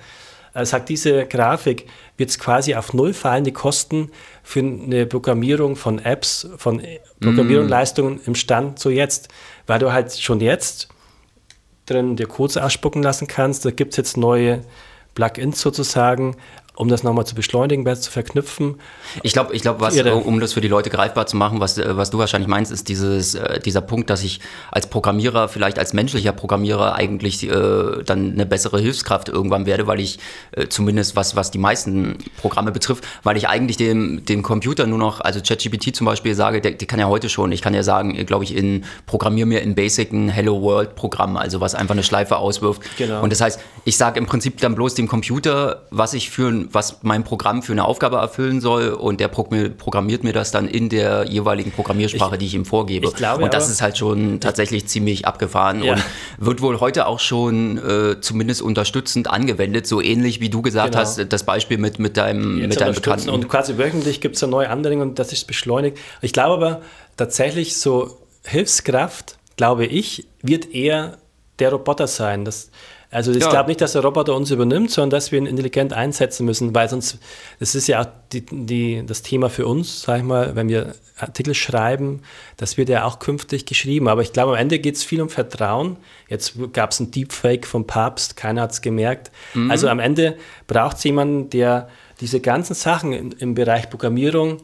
sagt 0.62 0.88
diese 0.88 1.26
Grafik, 1.26 1.86
wird 2.16 2.30
es 2.30 2.38
quasi 2.38 2.74
auf 2.74 2.92
null 2.92 3.12
fallen, 3.12 3.44
die 3.44 3.52
Kosten 3.52 4.10
für 4.42 4.60
eine 4.60 5.06
Programmierung 5.06 5.74
von 5.74 5.98
Apps, 5.98 6.48
von 6.58 6.80
Programmierungsleistungen 7.20 8.20
im 8.24 8.34
Stand 8.34 8.78
so 8.78 8.90
jetzt, 8.90 9.28
weil 9.66 9.80
du 9.80 9.92
halt 9.92 10.12
schon 10.12 10.40
jetzt 10.40 10.88
drin 11.86 12.16
dir 12.16 12.26
Codes 12.26 12.56
ausspucken 12.56 13.02
lassen 13.02 13.26
kannst. 13.26 13.64
Da 13.64 13.70
gibt 13.70 13.92
es 13.92 13.96
jetzt 13.96 14.16
neue 14.16 14.62
Plugins 15.14 15.60
sozusagen, 15.60 16.36
um 16.76 16.88
das 16.88 17.04
nochmal 17.04 17.24
zu 17.24 17.34
beschleunigen, 17.34 17.84
besser 17.84 18.02
zu 18.02 18.10
verknüpfen. 18.10 18.76
Ich 19.22 19.32
glaube, 19.32 19.54
ich 19.54 19.62
glaub, 19.62 19.80
was, 19.80 19.96
um 19.96 20.40
das 20.40 20.54
für 20.54 20.60
die 20.60 20.68
Leute 20.68 20.90
greifbar 20.90 21.26
zu 21.26 21.36
machen, 21.36 21.60
was, 21.60 21.78
was 21.78 22.10
du 22.10 22.18
wahrscheinlich 22.18 22.48
meinst, 22.48 22.72
ist 22.72 22.88
dieses, 22.88 23.36
äh, 23.36 23.60
dieser 23.60 23.80
Punkt, 23.80 24.10
dass 24.10 24.24
ich 24.24 24.40
als 24.72 24.88
Programmierer, 24.88 25.48
vielleicht 25.48 25.78
als 25.78 25.92
menschlicher 25.92 26.32
Programmierer 26.32 26.96
eigentlich 26.96 27.48
äh, 27.48 28.02
dann 28.04 28.32
eine 28.32 28.44
bessere 28.44 28.80
Hilfskraft 28.80 29.28
irgendwann 29.28 29.66
werde, 29.66 29.86
weil 29.86 30.00
ich 30.00 30.18
äh, 30.52 30.66
zumindest 30.66 31.14
was, 31.14 31.36
was 31.36 31.52
die 31.52 31.58
meisten 31.58 32.18
Programme 32.38 32.72
betrifft, 32.72 33.04
weil 33.22 33.36
ich 33.36 33.48
eigentlich 33.48 33.76
dem, 33.76 34.24
dem 34.24 34.42
Computer 34.42 34.86
nur 34.88 34.98
noch, 34.98 35.20
also 35.20 35.40
ChatGPT 35.40 35.94
zum 35.94 36.06
Beispiel 36.06 36.34
sage, 36.34 36.60
der, 36.60 36.72
der 36.72 36.88
kann 36.88 36.98
ja 36.98 37.06
heute 37.06 37.28
schon, 37.28 37.52
ich 37.52 37.62
kann 37.62 37.74
ja 37.74 37.84
sagen, 37.84 38.14
glaube 38.26 38.42
ich, 38.42 38.56
in 38.56 38.84
programmier 39.06 39.46
mir 39.46 39.62
in 39.62 39.76
Basic 39.76 40.12
ein 40.12 40.28
Hello 40.28 40.60
World 40.60 40.96
Programm, 40.96 41.36
also 41.36 41.60
was 41.60 41.76
einfach 41.76 41.94
eine 41.94 42.02
Schleife 42.02 42.38
auswirft. 42.38 42.82
Genau. 42.98 43.22
Und 43.22 43.30
das 43.30 43.40
heißt, 43.40 43.60
ich 43.84 43.96
sage 43.96 44.18
im 44.18 44.26
Prinzip 44.26 44.60
dann 44.60 44.74
bloß 44.74 44.94
dem 44.94 45.06
Computer, 45.06 45.82
was 45.90 46.14
ich 46.14 46.30
für 46.30 46.48
ein 46.48 46.63
was 46.72 46.98
mein 47.02 47.24
Programm 47.24 47.62
für 47.62 47.72
eine 47.72 47.84
Aufgabe 47.84 48.16
erfüllen 48.16 48.60
soll 48.60 48.88
und 48.88 49.20
der 49.20 49.28
programmiert 49.28 50.24
mir 50.24 50.32
das 50.32 50.50
dann 50.50 50.68
in 50.68 50.88
der 50.88 51.24
jeweiligen 51.24 51.70
Programmiersprache, 51.72 52.34
ich, 52.34 52.38
die 52.38 52.46
ich 52.46 52.54
ihm 52.54 52.64
vorgebe. 52.64 53.06
Ich 53.06 53.14
glaube, 53.14 53.44
und 53.44 53.54
das 53.54 53.70
ist 53.70 53.82
halt 53.82 53.98
schon 53.98 54.40
tatsächlich 54.40 54.86
ziemlich 54.86 55.26
abgefahren 55.26 55.82
ja. 55.82 55.94
und 55.94 56.04
wird 56.38 56.62
wohl 56.62 56.80
heute 56.80 57.06
auch 57.06 57.20
schon 57.20 57.78
äh, 57.78 58.20
zumindest 58.20 58.62
unterstützend 58.62 59.28
angewendet, 59.28 59.86
so 59.86 60.00
ähnlich 60.00 60.40
wie 60.40 60.48
du 60.48 60.62
gesagt 60.62 60.92
genau. 60.92 61.02
hast, 61.02 61.32
das 61.32 61.44
Beispiel 61.44 61.78
mit, 61.78 61.98
mit 61.98 62.16
deinem, 62.16 62.58
mit 62.58 62.80
deinem 62.80 62.94
Bekannten. 62.94 63.30
Und 63.30 63.48
quasi 63.48 63.78
wöchentlich 63.78 64.20
gibt 64.20 64.36
es 64.36 64.42
eine 64.42 64.50
neue 64.50 64.70
Anwendung 64.70 65.00
und 65.00 65.18
das 65.18 65.32
ist 65.32 65.46
beschleunigt. 65.46 65.98
Ich 66.20 66.32
glaube 66.32 66.54
aber 66.54 66.82
tatsächlich 67.16 67.76
so 67.76 68.18
Hilfskraft, 68.44 69.38
glaube 69.56 69.86
ich, 69.86 70.26
wird 70.42 70.72
eher 70.74 71.18
der 71.58 71.70
Roboter 71.70 72.06
sein. 72.06 72.44
Das, 72.44 72.70
also 73.14 73.30
ich 73.30 73.44
ja. 73.44 73.48
glaube 73.48 73.68
nicht, 73.68 73.80
dass 73.80 73.92
der 73.92 74.02
Roboter 74.02 74.34
uns 74.34 74.50
übernimmt, 74.50 74.90
sondern 74.90 75.10
dass 75.10 75.30
wir 75.30 75.38
ihn 75.38 75.46
intelligent 75.46 75.92
einsetzen 75.92 76.44
müssen, 76.44 76.74
weil 76.74 76.88
sonst, 76.88 77.20
das 77.60 77.76
ist 77.76 77.86
ja 77.86 78.02
auch 78.02 78.06
die, 78.32 78.44
die, 78.44 79.06
das 79.06 79.22
Thema 79.22 79.50
für 79.50 79.68
uns, 79.68 80.02
sag 80.02 80.18
ich 80.18 80.24
mal, 80.24 80.56
wenn 80.56 80.68
wir 80.68 80.96
Artikel 81.16 81.54
schreiben, 81.54 82.22
das 82.56 82.76
wird 82.76 82.88
ja 82.88 83.04
auch 83.04 83.20
künftig 83.20 83.66
geschrieben. 83.66 84.08
Aber 84.08 84.22
ich 84.22 84.32
glaube, 84.32 84.50
am 84.54 84.58
Ende 84.58 84.80
geht 84.80 84.96
es 84.96 85.04
viel 85.04 85.22
um 85.22 85.28
Vertrauen. 85.28 85.96
Jetzt 86.28 86.54
gab 86.72 86.90
es 86.90 86.98
ein 86.98 87.12
Deepfake 87.12 87.68
vom 87.68 87.86
Papst, 87.86 88.36
keiner 88.36 88.62
hat 88.62 88.72
es 88.72 88.82
gemerkt. 88.82 89.30
Mhm. 89.54 89.70
Also 89.70 89.88
am 89.88 90.00
Ende 90.00 90.36
braucht 90.66 90.96
es 90.96 91.04
jemanden, 91.04 91.50
der 91.50 91.88
diese 92.20 92.40
ganzen 92.40 92.74
Sachen 92.74 93.12
im, 93.12 93.30
im 93.38 93.54
Bereich 93.54 93.90
Programmierung 93.90 94.56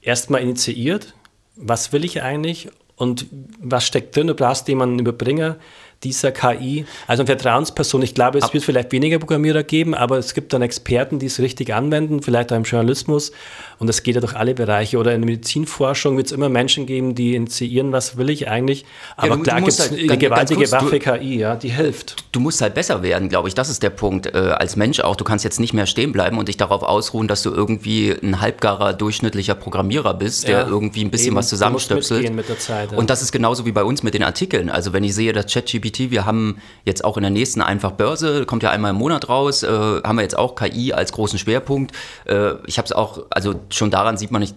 erstmal 0.00 0.42
initiiert. 0.42 1.14
Was 1.54 1.92
will 1.92 2.04
ich 2.04 2.22
eigentlich? 2.22 2.70
Und 2.96 3.26
was 3.60 3.86
steckt 3.86 4.16
drin? 4.16 4.26
Du 4.26 4.34
brauchst 4.34 4.66
jemanden, 4.66 4.98
Überbringer, 4.98 5.58
dieser 6.04 6.30
KI, 6.30 6.84
also 7.08 7.22
eine 7.22 7.26
Vertrauensperson. 7.26 8.02
Ich 8.02 8.14
glaube, 8.14 8.38
es 8.38 8.44
Ab 8.44 8.54
wird 8.54 8.64
vielleicht 8.64 8.92
weniger 8.92 9.18
Programmierer 9.18 9.64
geben, 9.64 9.94
aber 9.94 10.18
es 10.18 10.32
gibt 10.32 10.52
dann 10.52 10.62
Experten, 10.62 11.18
die 11.18 11.26
es 11.26 11.40
richtig 11.40 11.74
anwenden, 11.74 12.22
vielleicht 12.22 12.52
auch 12.52 12.56
im 12.56 12.62
Journalismus. 12.62 13.32
Und 13.78 13.88
das 13.88 14.04
geht 14.04 14.14
ja 14.14 14.20
durch 14.20 14.34
alle 14.34 14.54
Bereiche. 14.54 14.98
Oder 14.98 15.14
in 15.14 15.22
der 15.22 15.26
Medizinforschung 15.26 16.16
wird 16.16 16.26
es 16.26 16.32
immer 16.32 16.48
Menschen 16.48 16.86
geben, 16.86 17.14
die 17.16 17.34
initiieren, 17.34 17.90
was 17.90 18.16
will 18.16 18.30
ich 18.30 18.48
eigentlich. 18.48 18.84
Aber 19.16 19.28
ja, 19.28 19.36
du, 19.36 19.42
klar 19.42 19.56
gibt 19.60 19.68
es 19.68 19.80
halt, 19.80 19.98
eine 19.98 20.18
gewaltige 20.18 20.60
kurz, 20.60 20.72
Waffe 20.72 20.98
du, 20.98 21.18
KI, 21.18 21.38
ja, 21.38 21.56
die 21.56 21.70
hilft. 21.70 22.16
Du 22.30 22.38
musst 22.40 22.60
halt 22.60 22.74
besser 22.74 23.02
werden, 23.02 23.28
glaube 23.28 23.48
ich. 23.48 23.54
Das 23.54 23.68
ist 23.68 23.82
der 23.82 23.90
Punkt. 23.90 24.26
Äh, 24.26 24.38
als 24.38 24.76
Mensch 24.76 25.00
auch. 25.00 25.16
Du 25.16 25.24
kannst 25.24 25.44
jetzt 25.44 25.58
nicht 25.58 25.72
mehr 25.72 25.86
stehen 25.86 26.12
bleiben 26.12 26.38
und 26.38 26.46
dich 26.46 26.56
darauf 26.56 26.82
ausruhen, 26.84 27.26
dass 27.26 27.42
du 27.42 27.50
irgendwie 27.50 28.10
ein 28.10 28.40
halbgarer, 28.40 28.92
durchschnittlicher 28.92 29.56
Programmierer 29.56 30.14
bist, 30.14 30.46
der 30.46 30.60
ja, 30.60 30.68
irgendwie 30.68 31.04
ein 31.04 31.10
bisschen 31.10 31.28
eben. 31.28 31.36
was 31.36 31.48
zusammenstöpselt. 31.48 32.32
Mit 32.32 32.48
der 32.48 32.58
Zeit, 32.58 32.92
ja. 32.92 32.98
Und 32.98 33.10
das 33.10 33.22
ist 33.22 33.32
genauso 33.32 33.66
wie 33.66 33.72
bei 33.72 33.82
uns 33.82 34.04
mit 34.04 34.14
den 34.14 34.22
Artikeln. 34.22 34.70
Also 34.70 34.92
wenn 34.92 35.02
ich 35.02 35.14
sehe, 35.14 35.32
dass 35.32 35.52
ChatGPT 35.52 35.87
ChatGPT. 35.88 36.10
Wir 36.10 36.26
haben 36.26 36.58
jetzt 36.84 37.04
auch 37.04 37.16
in 37.16 37.22
der 37.22 37.30
nächsten 37.30 37.60
einfach 37.60 37.92
Börse, 37.92 38.44
kommt 38.46 38.62
ja 38.62 38.70
einmal 38.70 38.90
im 38.90 38.96
Monat 38.96 39.28
raus, 39.28 39.62
äh, 39.62 39.68
haben 39.68 40.16
wir 40.16 40.22
jetzt 40.22 40.38
auch 40.38 40.54
KI 40.54 40.92
als 40.92 41.12
großen 41.12 41.38
Schwerpunkt. 41.38 41.92
Äh, 42.26 42.54
ich 42.66 42.78
habe 42.78 42.86
es 42.86 42.92
auch, 42.92 43.26
also 43.30 43.54
schon 43.70 43.90
daran 43.90 44.16
sieht 44.16 44.30
man 44.30 44.40
nicht, 44.40 44.54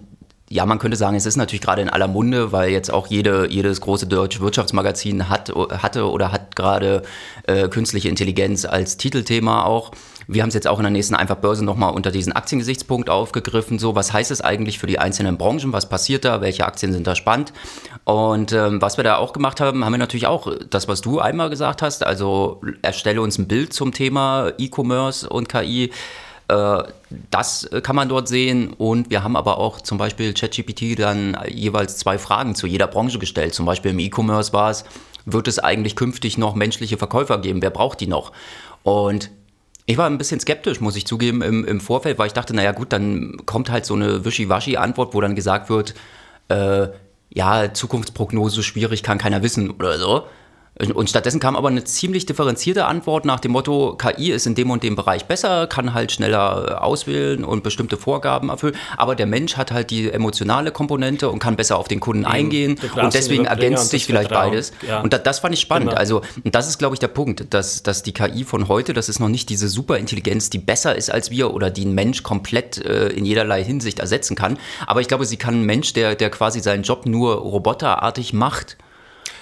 ja, 0.52 0.66
man 0.66 0.78
könnte 0.78 0.98
sagen, 0.98 1.16
es 1.16 1.24
ist 1.24 1.36
natürlich 1.36 1.62
gerade 1.62 1.80
in 1.80 1.88
aller 1.88 2.08
Munde, 2.08 2.52
weil 2.52 2.70
jetzt 2.70 2.92
auch 2.92 3.06
jede, 3.06 3.48
jedes 3.50 3.80
große 3.80 4.06
deutsche 4.06 4.40
Wirtschaftsmagazin 4.40 5.30
hat, 5.30 5.50
hatte 5.54 6.10
oder 6.10 6.30
hat 6.30 6.56
gerade 6.56 7.02
äh, 7.46 7.68
künstliche 7.68 8.10
Intelligenz 8.10 8.66
als 8.66 8.98
Titelthema 8.98 9.64
auch. 9.64 9.92
Wir 10.28 10.42
haben 10.42 10.48
es 10.48 10.54
jetzt 10.54 10.68
auch 10.68 10.78
in 10.78 10.82
der 10.82 10.90
nächsten 10.90 11.14
einfach 11.14 11.36
Börse 11.36 11.64
nochmal 11.64 11.94
unter 11.94 12.10
diesen 12.10 12.34
Aktiengesichtspunkt 12.34 13.08
aufgegriffen. 13.08 13.78
So, 13.78 13.94
was 13.94 14.12
heißt 14.12 14.30
es 14.30 14.42
eigentlich 14.42 14.78
für 14.78 14.86
die 14.86 14.98
einzelnen 14.98 15.38
Branchen? 15.38 15.72
Was 15.72 15.88
passiert 15.88 16.26
da? 16.26 16.42
Welche 16.42 16.66
Aktien 16.66 16.92
sind 16.92 17.06
da 17.06 17.14
spannend? 17.14 17.54
Und 18.04 18.52
ähm, 18.52 18.82
was 18.82 18.96
wir 18.96 19.04
da 19.04 19.16
auch 19.16 19.32
gemacht 19.32 19.60
haben, 19.60 19.84
haben 19.84 19.92
wir 19.92 19.98
natürlich 19.98 20.26
auch 20.26 20.52
das, 20.68 20.88
was 20.88 21.02
du 21.02 21.20
einmal 21.20 21.50
gesagt 21.50 21.82
hast. 21.82 22.04
Also 22.04 22.60
erstelle 22.82 23.22
uns 23.22 23.38
ein 23.38 23.46
Bild 23.46 23.72
zum 23.72 23.92
Thema 23.92 24.52
E-Commerce 24.58 25.28
und 25.28 25.48
KI. 25.48 25.92
Äh, 26.48 26.82
das 27.30 27.68
kann 27.82 27.94
man 27.94 28.08
dort 28.08 28.26
sehen 28.26 28.72
und 28.72 29.10
wir 29.10 29.22
haben 29.22 29.36
aber 29.36 29.58
auch 29.58 29.80
zum 29.80 29.98
Beispiel 29.98 30.34
ChatGPT 30.34 30.98
dann 30.98 31.38
jeweils 31.48 31.96
zwei 31.98 32.18
Fragen 32.18 32.54
zu 32.54 32.66
jeder 32.66 32.88
Branche 32.88 33.18
gestellt. 33.18 33.54
Zum 33.54 33.66
Beispiel 33.66 33.92
im 33.92 34.00
E-Commerce 34.00 34.52
war 34.52 34.70
es, 34.70 34.84
wird 35.24 35.46
es 35.46 35.60
eigentlich 35.60 35.94
künftig 35.94 36.38
noch 36.38 36.54
menschliche 36.56 36.98
Verkäufer 36.98 37.38
geben? 37.38 37.62
Wer 37.62 37.70
braucht 37.70 38.00
die 38.00 38.08
noch? 38.08 38.32
Und 38.82 39.30
Ich 39.86 39.98
war 39.98 40.06
ein 40.06 40.18
bisschen 40.18 40.40
skeptisch, 40.40 40.80
muss 40.80 40.96
ich 40.96 41.06
zugeben, 41.06 41.42
im, 41.42 41.64
im 41.64 41.80
Vorfeld, 41.80 42.18
weil 42.18 42.28
ich 42.28 42.32
dachte, 42.32 42.54
naja 42.54 42.72
gut, 42.72 42.92
dann 42.92 43.42
kommt 43.46 43.70
halt 43.70 43.84
so 43.84 43.94
eine 43.94 44.24
Wischiwaschi-Antwort, 44.24 45.12
wo 45.12 45.20
dann 45.20 45.34
gesagt 45.34 45.70
wird, 45.70 45.94
äh, 46.48 46.88
ja, 47.34 47.72
Zukunftsprognose 47.72 48.62
schwierig, 48.62 49.02
kann 49.02 49.18
keiner 49.18 49.42
wissen 49.42 49.70
oder 49.70 49.98
so. 49.98 50.24
Und 50.78 51.10
stattdessen 51.10 51.38
kam 51.38 51.54
aber 51.54 51.68
eine 51.68 51.84
ziemlich 51.84 52.24
differenzierte 52.24 52.86
Antwort 52.86 53.26
nach 53.26 53.40
dem 53.40 53.52
Motto, 53.52 53.94
KI 53.96 54.32
ist 54.32 54.46
in 54.46 54.54
dem 54.54 54.70
und 54.70 54.82
dem 54.82 54.96
Bereich 54.96 55.26
besser, 55.26 55.66
kann 55.66 55.92
halt 55.92 56.12
schneller 56.12 56.82
auswählen 56.82 57.44
und 57.44 57.62
bestimmte 57.62 57.98
Vorgaben 57.98 58.48
erfüllen, 58.48 58.74
aber 58.96 59.14
der 59.14 59.26
Mensch 59.26 59.58
hat 59.58 59.70
halt 59.70 59.90
die 59.90 60.10
emotionale 60.10 60.72
Komponente 60.72 61.28
und 61.28 61.40
kann 61.40 61.56
besser 61.56 61.76
auf 61.76 61.88
den 61.88 62.00
Kunden 62.00 62.24
eingehen 62.24 62.78
und 62.96 63.12
deswegen 63.12 63.44
ergänzt 63.44 63.90
sich 63.90 64.06
vielleicht 64.06 64.28
Vertrauen. 64.28 64.52
beides. 64.52 64.72
Ja. 64.86 65.02
Und 65.02 65.12
das, 65.12 65.22
das, 65.22 65.38
fand 65.40 65.52
ich 65.52 65.60
spannend. 65.60 65.90
Genau. 65.90 65.98
Also, 65.98 66.22
und 66.42 66.54
das 66.54 66.68
ist, 66.68 66.78
glaube 66.78 66.94
ich, 66.94 67.00
der 67.00 67.08
Punkt, 67.08 67.52
dass, 67.52 67.82
dass 67.82 68.02
die 68.02 68.12
KI 68.12 68.44
von 68.44 68.68
heute, 68.68 68.94
das 68.94 69.10
ist 69.10 69.20
noch 69.20 69.28
nicht 69.28 69.50
diese 69.50 69.68
Superintelligenz, 69.68 70.48
die 70.48 70.58
besser 70.58 70.96
ist 70.96 71.10
als 71.10 71.30
wir 71.30 71.52
oder 71.52 71.68
die 71.68 71.84
ein 71.84 71.94
Mensch 71.94 72.22
komplett 72.22 72.78
äh, 72.78 73.08
in 73.08 73.26
jederlei 73.26 73.62
Hinsicht 73.62 73.98
ersetzen 73.98 74.36
kann. 74.36 74.58
Aber 74.86 75.02
ich 75.02 75.08
glaube, 75.08 75.26
sie 75.26 75.36
kann 75.36 75.54
einen 75.54 75.66
Mensch, 75.66 75.92
der, 75.92 76.14
der 76.14 76.30
quasi 76.30 76.60
seinen 76.60 76.82
Job 76.82 77.04
nur 77.04 77.34
roboterartig 77.34 78.32
macht. 78.32 78.78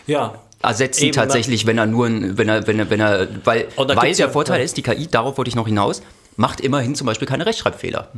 Ja, 0.07 0.35
ersetzen 0.63 1.05
Eben, 1.05 1.13
tatsächlich, 1.13 1.67
wenn 1.67 1.79
er 1.79 1.87
nur, 1.87 2.09
wenn 2.09 2.49
er, 2.49 2.67
wenn 2.67 2.79
er, 2.79 2.91
wenn 2.91 3.01
er, 3.01 3.29
weil, 3.45 3.69
weil 3.77 4.15
der 4.15 4.31
Vorteil 4.31 4.59
ja. 4.59 4.65
ist, 4.65 4.77
die 4.77 4.83
KI, 4.83 5.07
darauf 5.07 5.39
wollte 5.39 5.49
ich 5.49 5.55
noch 5.55 5.67
hinaus, 5.67 6.03
macht 6.37 6.61
immerhin 6.61 6.95
zum 6.95 7.07
Beispiel 7.07 7.29
keine 7.29 7.47
Rechtschreibfehler. 7.47 8.09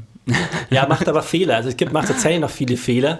Ja, 0.71 0.87
macht 0.87 1.09
aber 1.09 1.23
Fehler. 1.23 1.57
Also 1.57 1.69
es 1.69 1.77
gibt, 1.77 1.93
macht 1.93 2.09
tatsächlich 2.09 2.41
noch 2.41 2.51
viele 2.51 2.77
Fehler. 2.77 3.19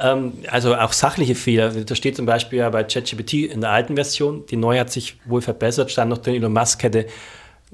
Ähm, 0.00 0.32
also 0.50 0.74
auch 0.74 0.92
sachliche 0.92 1.34
Fehler. 1.34 1.70
Da 1.70 1.94
steht 1.94 2.16
zum 2.16 2.26
Beispiel 2.26 2.60
ja 2.60 2.70
bei 2.70 2.84
ChatGPT 2.84 3.34
in 3.34 3.60
der 3.60 3.70
alten 3.70 3.96
Version, 3.96 4.46
die 4.46 4.56
neue 4.56 4.80
hat 4.80 4.90
sich 4.90 5.16
wohl 5.24 5.42
verbessert, 5.42 5.90
stand 5.90 6.10
noch 6.10 6.18
drin, 6.18 6.36
Elon 6.36 6.52
Musk 6.52 6.82
hätte 6.82 7.06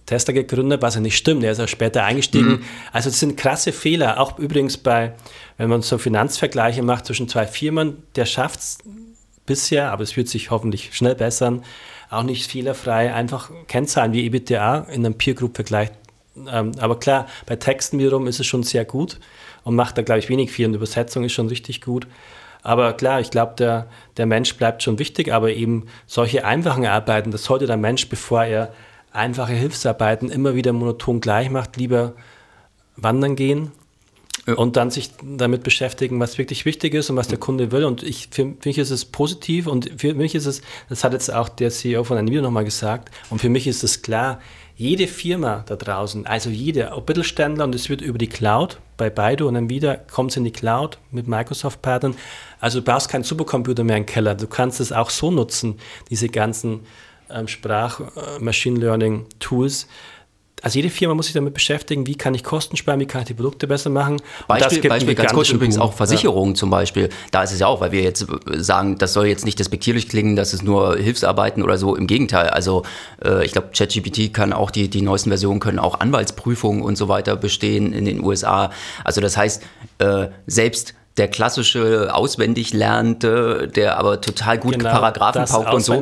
Tesla 0.06 0.32
gegründet, 0.32 0.82
was 0.82 0.94
ja 0.94 1.00
nicht 1.00 1.16
stimmt. 1.16 1.44
Er 1.44 1.52
ist 1.52 1.58
ja 1.58 1.68
später 1.68 2.04
eingestiegen. 2.04 2.48
Mhm. 2.48 2.62
Also 2.92 3.10
das 3.10 3.20
sind 3.20 3.36
krasse 3.36 3.72
Fehler. 3.72 4.18
Auch 4.18 4.38
übrigens 4.38 4.76
bei, 4.76 5.12
wenn 5.58 5.68
man 5.68 5.82
so 5.82 5.98
Finanzvergleiche 5.98 6.82
macht 6.82 7.06
zwischen 7.06 7.28
zwei 7.28 7.46
Firmen, 7.46 8.02
der 8.16 8.24
schafft 8.24 8.60
es 8.60 8.78
bisher, 9.50 9.90
aber 9.90 10.04
es 10.04 10.16
wird 10.16 10.28
sich 10.28 10.52
hoffentlich 10.52 10.94
schnell 10.94 11.16
bessern, 11.16 11.64
auch 12.08 12.22
nicht 12.22 12.48
fehlerfrei, 12.48 13.12
einfach 13.12 13.50
Kennzahlen 13.66 14.12
wie 14.12 14.24
EBITDA 14.24 14.86
in 14.92 15.04
einem 15.04 15.18
Peer-Group-Vergleich. 15.18 15.90
Ähm, 16.48 16.70
aber 16.78 17.00
klar, 17.00 17.26
bei 17.46 17.56
Texten 17.56 17.98
wiederum 17.98 18.28
ist 18.28 18.38
es 18.38 18.46
schon 18.46 18.62
sehr 18.62 18.84
gut 18.84 19.18
und 19.64 19.74
macht 19.74 19.98
da, 19.98 20.02
glaube 20.02 20.20
ich, 20.20 20.28
wenig 20.28 20.52
viel 20.52 20.66
und 20.66 20.74
Übersetzung 20.74 21.24
ist 21.24 21.32
schon 21.32 21.48
richtig 21.48 21.80
gut. 21.80 22.06
Aber 22.62 22.92
klar, 22.92 23.20
ich 23.20 23.32
glaube, 23.32 23.54
der, 23.58 23.88
der 24.18 24.26
Mensch 24.26 24.54
bleibt 24.56 24.84
schon 24.84 25.00
wichtig, 25.00 25.32
aber 25.32 25.50
eben 25.50 25.86
solche 26.06 26.44
einfachen 26.44 26.86
Arbeiten, 26.86 27.32
das 27.32 27.42
sollte 27.42 27.66
der 27.66 27.76
Mensch, 27.76 28.08
bevor 28.08 28.44
er 28.44 28.72
einfache 29.10 29.54
Hilfsarbeiten 29.54 30.30
immer 30.30 30.54
wieder 30.54 30.72
monoton 30.72 31.20
gleich 31.20 31.50
macht, 31.50 31.76
lieber 31.76 32.12
wandern 32.94 33.34
gehen 33.34 33.72
und 34.54 34.76
dann 34.76 34.90
sich 34.90 35.10
damit 35.22 35.62
beschäftigen, 35.62 36.20
was 36.20 36.38
wirklich 36.38 36.64
wichtig 36.64 36.94
ist 36.94 37.10
und 37.10 37.16
was 37.16 37.28
der 37.28 37.38
Kunde 37.38 37.72
will. 37.72 37.84
Und 37.84 38.02
ich, 38.02 38.28
für 38.30 38.44
mich 38.44 38.78
ist 38.78 38.90
es 38.90 39.04
positiv 39.04 39.66
und 39.66 39.90
für 39.96 40.14
mich 40.14 40.34
ist 40.34 40.46
es, 40.46 40.62
das 40.88 41.04
hat 41.04 41.12
jetzt 41.12 41.32
auch 41.32 41.48
der 41.48 41.70
CEO 41.70 42.04
von 42.04 42.16
Nvidia 42.18 42.42
nochmal 42.42 42.64
gesagt, 42.64 43.10
und 43.30 43.40
für 43.40 43.48
mich 43.48 43.66
ist 43.66 43.82
es 43.82 44.02
klar, 44.02 44.40
jede 44.76 45.08
Firma 45.08 45.62
da 45.66 45.76
draußen, 45.76 46.26
also 46.26 46.48
jede, 46.48 46.92
ob 46.92 47.06
Mittelständler 47.06 47.64
und 47.64 47.74
es 47.74 47.90
wird 47.90 48.00
über 48.00 48.16
die 48.16 48.28
Cloud, 48.28 48.78
bei 48.96 49.10
Baidu 49.10 49.46
und 49.46 49.54
Nvidia 49.54 49.96
kommt 49.96 50.30
es 50.30 50.38
in 50.38 50.44
die 50.44 50.52
Cloud 50.52 50.98
mit 51.10 51.28
Microsoft-Partnern. 51.28 52.14
Also 52.60 52.80
du 52.80 52.84
brauchst 52.84 53.10
keinen 53.10 53.24
Supercomputer 53.24 53.84
mehr 53.84 53.98
im 53.98 54.06
Keller. 54.06 54.34
Du 54.34 54.46
kannst 54.46 54.80
es 54.80 54.90
auch 54.90 55.10
so 55.10 55.30
nutzen, 55.30 55.78
diese 56.08 56.28
ganzen 56.28 56.80
ähm, 57.30 57.48
Sprach-Machine 57.48 58.78
äh, 58.78 58.82
Learning-Tools 58.82 59.86
also 60.62 60.78
jede 60.78 60.90
Firma 60.90 61.14
muss 61.14 61.26
sich 61.26 61.34
damit 61.34 61.54
beschäftigen, 61.54 62.06
wie 62.06 62.14
kann 62.14 62.34
ich 62.34 62.44
Kosten 62.44 62.76
sparen, 62.76 63.00
wie 63.00 63.06
kann 63.06 63.22
ich 63.22 63.28
die 63.28 63.34
Produkte 63.34 63.66
besser 63.66 63.90
machen. 63.90 64.20
Beispiel, 64.46 64.88
Beispiel 64.88 65.14
ganz 65.14 65.32
kurz 65.32 65.50
übrigens 65.50 65.78
auch 65.78 65.92
Versicherungen 65.92 66.54
ja. 66.54 66.58
zum 66.58 66.70
Beispiel. 66.70 67.08
Da 67.30 67.42
ist 67.42 67.52
es 67.52 67.60
ja 67.60 67.66
auch, 67.66 67.80
weil 67.80 67.92
wir 67.92 68.02
jetzt 68.02 68.26
sagen, 68.56 68.98
das 68.98 69.12
soll 69.12 69.26
jetzt 69.26 69.44
nicht 69.44 69.58
despektierlich 69.58 70.08
klingen, 70.08 70.36
dass 70.36 70.52
es 70.52 70.62
nur 70.62 70.96
Hilfsarbeiten 70.96 71.62
oder 71.62 71.78
so. 71.78 71.96
Im 71.96 72.06
Gegenteil. 72.06 72.48
Also 72.48 72.84
äh, 73.24 73.44
ich 73.44 73.52
glaube, 73.52 73.68
ChatGPT 73.76 74.32
kann 74.32 74.52
auch 74.52 74.70
die, 74.70 74.88
die 74.88 75.02
neuesten 75.02 75.30
Versionen 75.30 75.60
können 75.60 75.78
auch 75.78 76.00
Anwaltsprüfungen 76.00 76.82
und 76.82 76.96
so 76.96 77.08
weiter 77.08 77.36
bestehen 77.36 77.92
in 77.92 78.04
den 78.04 78.22
USA. 78.22 78.70
Also 79.04 79.20
das 79.20 79.36
heißt, 79.36 79.62
äh, 79.98 80.28
selbst 80.46 80.94
der 81.16 81.28
klassische 81.28 82.14
auswendig 82.14 82.72
lernte, 82.72 83.68
der 83.74 83.98
aber 83.98 84.20
total 84.20 84.58
gut 84.58 84.78
genau, 84.78 84.90
Paragraphen 84.90 85.44
paukt 85.44 85.74
und 85.74 85.80
so. 85.80 86.00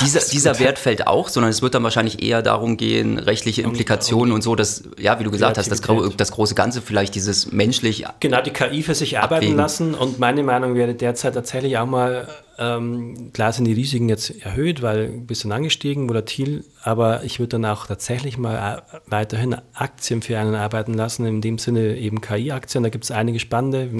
Dieser, 0.00 0.20
dieser 0.20 0.58
Wert 0.58 0.78
fällt 0.78 1.06
auch, 1.06 1.28
sondern 1.28 1.50
es 1.50 1.62
wird 1.62 1.74
dann 1.74 1.82
wahrscheinlich 1.82 2.22
eher 2.22 2.42
darum 2.42 2.76
gehen, 2.76 3.18
rechtliche 3.18 3.62
Implikationen 3.62 4.32
und, 4.32 4.36
und 4.36 4.42
so, 4.42 4.54
dass, 4.54 4.84
ja, 4.98 5.18
wie 5.18 5.24
du 5.24 5.30
gesagt 5.30 5.56
hast, 5.56 5.70
das, 5.70 5.80
das, 6.16 6.30
große 6.30 6.54
Ganze 6.54 6.82
vielleicht 6.82 7.14
dieses 7.14 7.50
menschlich. 7.52 8.04
Genau, 8.20 8.42
die 8.42 8.50
KI 8.50 8.82
für 8.82 8.94
sich 8.94 9.18
arbeiten 9.18 9.36
abwägen. 9.36 9.56
lassen 9.56 9.94
und 9.94 10.18
meine 10.18 10.42
Meinung 10.42 10.74
wäre 10.74 10.94
derzeit 10.94 11.34
tatsächlich 11.34 11.78
auch 11.78 11.86
mal, 11.86 12.28
ähm, 12.60 13.32
klar 13.32 13.52
sind 13.52 13.64
die 13.64 13.72
Risiken 13.72 14.08
jetzt 14.08 14.44
erhöht, 14.44 14.82
weil 14.82 15.06
ein 15.06 15.26
bisschen 15.26 15.50
angestiegen, 15.50 16.08
volatil, 16.08 16.64
aber 16.82 17.24
ich 17.24 17.40
würde 17.40 17.58
dann 17.58 17.64
auch 17.64 17.86
tatsächlich 17.86 18.38
mal 18.38 18.78
äh, 18.78 19.00
weiterhin 19.06 19.56
Aktien 19.74 20.22
für 20.22 20.38
einen 20.38 20.54
arbeiten 20.54 20.94
lassen, 20.94 21.26
in 21.26 21.40
dem 21.40 21.58
Sinne 21.58 21.96
eben 21.96 22.20
KI-Aktien, 22.20 22.84
da 22.84 22.90
gibt 22.90 23.04
es 23.04 23.10
einige 23.10 23.40
spannende 23.40 23.90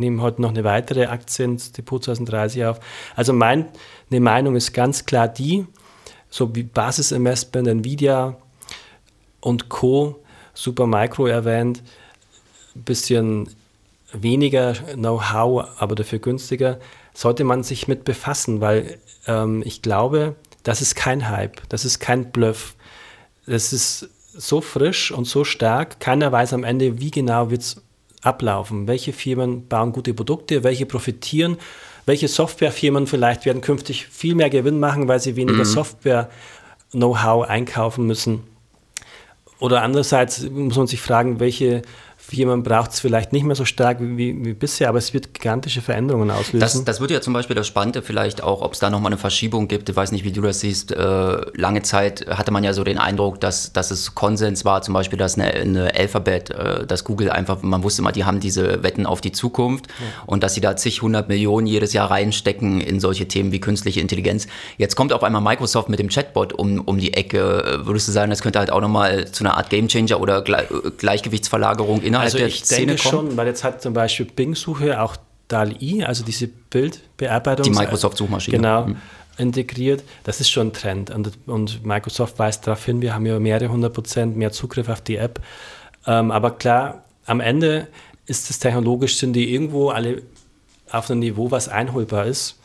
nehme 0.00 0.22
heute 0.22 0.42
noch 0.42 0.50
eine 0.50 0.64
weitere 0.64 1.06
Aktie 1.06 1.44
ins 1.44 1.70
Depot 1.72 2.02
2030 2.02 2.64
auf. 2.64 2.80
Also 3.14 3.32
meine 3.32 3.68
Meinung 4.08 4.56
ist 4.56 4.72
ganz 4.72 5.06
klar 5.06 5.28
die, 5.28 5.66
so 6.28 6.54
wie 6.56 6.64
Basisinvestment, 6.64 7.68
Nvidia 7.68 8.36
und 9.40 9.68
Co., 9.68 10.22
Supermicro 10.52 11.26
erwähnt, 11.26 11.82
bisschen 12.74 13.48
weniger 14.12 14.74
Know-how, 14.94 15.68
aber 15.78 15.94
dafür 15.94 16.18
günstiger, 16.18 16.78
sollte 17.14 17.44
man 17.44 17.62
sich 17.62 17.88
mit 17.88 18.04
befassen, 18.04 18.60
weil 18.60 18.98
ähm, 19.26 19.62
ich 19.64 19.82
glaube, 19.82 20.36
das 20.62 20.82
ist 20.82 20.94
kein 20.94 21.28
Hype, 21.28 21.68
das 21.68 21.84
ist 21.84 21.98
kein 22.00 22.30
Bluff. 22.30 22.74
Das 23.46 23.72
ist 23.72 24.08
so 24.32 24.60
frisch 24.60 25.10
und 25.10 25.26
so 25.26 25.44
stark, 25.44 26.00
keiner 26.00 26.30
weiß 26.30 26.52
am 26.52 26.64
Ende, 26.64 27.00
wie 27.00 27.10
genau 27.10 27.50
wird 27.50 27.62
es 27.62 27.82
ablaufen? 28.22 28.86
Welche 28.86 29.12
Firmen 29.12 29.66
bauen 29.66 29.92
gute 29.92 30.14
Produkte? 30.14 30.62
Welche 30.62 30.86
profitieren? 30.86 31.56
Welche 32.06 32.28
Softwarefirmen 32.28 33.06
vielleicht 33.06 33.46
werden 33.46 33.62
künftig 33.62 34.06
viel 34.06 34.34
mehr 34.34 34.50
Gewinn 34.50 34.78
machen, 34.78 35.08
weil 35.08 35.20
sie 35.20 35.36
weniger 35.36 35.58
mhm. 35.58 35.64
Software-Know-how 35.64 37.48
einkaufen 37.48 38.06
müssen? 38.06 38.42
Oder 39.58 39.82
andererseits 39.82 40.42
muss 40.48 40.76
man 40.76 40.86
sich 40.86 41.00
fragen, 41.00 41.38
welche 41.38 41.82
Firmen 42.30 42.62
braucht 42.62 42.92
es 42.92 43.00
vielleicht 43.00 43.32
nicht 43.32 43.44
mehr 43.44 43.56
so 43.56 43.64
stark 43.64 43.98
wie, 44.00 44.44
wie, 44.44 44.54
bisher, 44.54 44.88
aber 44.88 44.98
es 44.98 45.12
wird 45.12 45.34
gigantische 45.34 45.80
Veränderungen 45.80 46.30
auslösen. 46.30 46.60
Das, 46.60 46.84
das 46.84 47.00
wird 47.00 47.10
ja 47.10 47.20
zum 47.20 47.32
Beispiel 47.32 47.56
das 47.56 47.66
Spannende 47.66 48.02
vielleicht 48.02 48.40
auch, 48.40 48.62
ob 48.62 48.74
es 48.74 48.78
da 48.78 48.88
nochmal 48.88 49.10
eine 49.10 49.18
Verschiebung 49.18 49.66
gibt. 49.66 49.88
Ich 49.88 49.96
weiß 49.96 50.12
nicht, 50.12 50.24
wie 50.24 50.30
du 50.30 50.40
das 50.40 50.60
siehst. 50.60 50.92
Äh, 50.92 51.40
lange 51.54 51.82
Zeit 51.82 52.26
hatte 52.28 52.52
man 52.52 52.62
ja 52.62 52.72
so 52.72 52.84
den 52.84 52.98
Eindruck, 52.98 53.40
dass, 53.40 53.72
dass 53.72 53.90
es 53.90 54.14
Konsens 54.14 54.64
war, 54.64 54.82
zum 54.82 54.94
Beispiel, 54.94 55.18
dass 55.18 55.36
eine, 55.36 55.52
eine 55.52 55.92
Alphabet, 55.92 56.50
äh, 56.50 56.86
dass 56.86 57.02
Google 57.02 57.30
einfach, 57.30 57.62
man 57.62 57.82
wusste 57.82 58.02
mal, 58.02 58.12
die 58.12 58.24
haben 58.24 58.38
diese 58.38 58.84
Wetten 58.84 59.06
auf 59.06 59.20
die 59.20 59.32
Zukunft 59.32 59.88
ja. 59.88 60.22
und 60.26 60.44
dass 60.44 60.54
sie 60.54 60.60
da 60.60 60.76
zig, 60.76 61.02
hundert 61.02 61.28
Millionen 61.28 61.66
jedes 61.66 61.92
Jahr 61.94 62.12
reinstecken 62.12 62.80
in 62.80 63.00
solche 63.00 63.26
Themen 63.26 63.50
wie 63.50 63.60
künstliche 63.60 64.00
Intelligenz. 64.00 64.46
Jetzt 64.78 64.94
kommt 64.94 65.12
auf 65.12 65.24
einmal 65.24 65.42
Microsoft 65.42 65.88
mit 65.88 65.98
dem 65.98 66.08
Chatbot 66.08 66.52
um, 66.52 66.80
um 66.82 66.98
die 66.98 67.12
Ecke. 67.14 67.80
Würdest 67.82 68.06
du 68.06 68.12
sagen, 68.12 68.30
das 68.30 68.40
könnte 68.40 68.60
halt 68.60 68.70
auch 68.70 68.80
nochmal 68.80 69.26
zu 69.32 69.42
einer 69.42 69.56
Art 69.56 69.68
Gamechanger 69.68 70.20
oder 70.20 70.42
Gleichgewichtsverlagerung 70.42 72.02
innerhalb 72.02 72.19
also 72.20 72.38
der 72.38 72.46
ich 72.46 72.64
Szene 72.64 72.86
denke 72.86 73.02
kommen? 73.02 73.28
schon, 73.28 73.36
weil 73.36 73.46
jetzt 73.46 73.64
hat 73.64 73.82
zum 73.82 73.92
Beispiel 73.92 74.26
Bing-Suche 74.26 75.00
auch 75.00 75.16
DALI, 75.48 76.04
also 76.04 76.24
diese 76.24 76.46
Bildbearbeitung. 76.48 77.64
Die 77.64 77.70
Microsoft-Suchmaschine. 77.70 78.56
Genau. 78.56 78.86
Mhm. 78.86 78.96
Integriert, 79.38 80.04
das 80.24 80.40
ist 80.40 80.50
schon 80.50 80.68
ein 80.68 80.72
Trend 80.74 81.10
und, 81.10 81.32
und 81.46 81.86
Microsoft 81.86 82.38
weist 82.38 82.66
darauf 82.66 82.84
hin, 82.84 83.00
wir 83.00 83.14
haben 83.14 83.24
ja 83.24 83.38
mehrere 83.38 83.70
hundert 83.70 83.94
Prozent 83.94 84.36
mehr 84.36 84.52
Zugriff 84.52 84.90
auf 84.90 85.00
die 85.00 85.16
App. 85.16 85.40
Ähm, 86.06 86.30
aber 86.30 86.50
klar, 86.50 87.04
am 87.24 87.40
Ende 87.40 87.88
ist 88.26 88.50
es 88.50 88.58
technologisch, 88.58 89.16
sind 89.16 89.32
die 89.32 89.54
irgendwo 89.54 89.88
alle 89.88 90.22
auf 90.90 91.10
einem 91.10 91.20
Niveau, 91.20 91.50
was 91.50 91.68
einholbar 91.68 92.26
ist. 92.26 92.58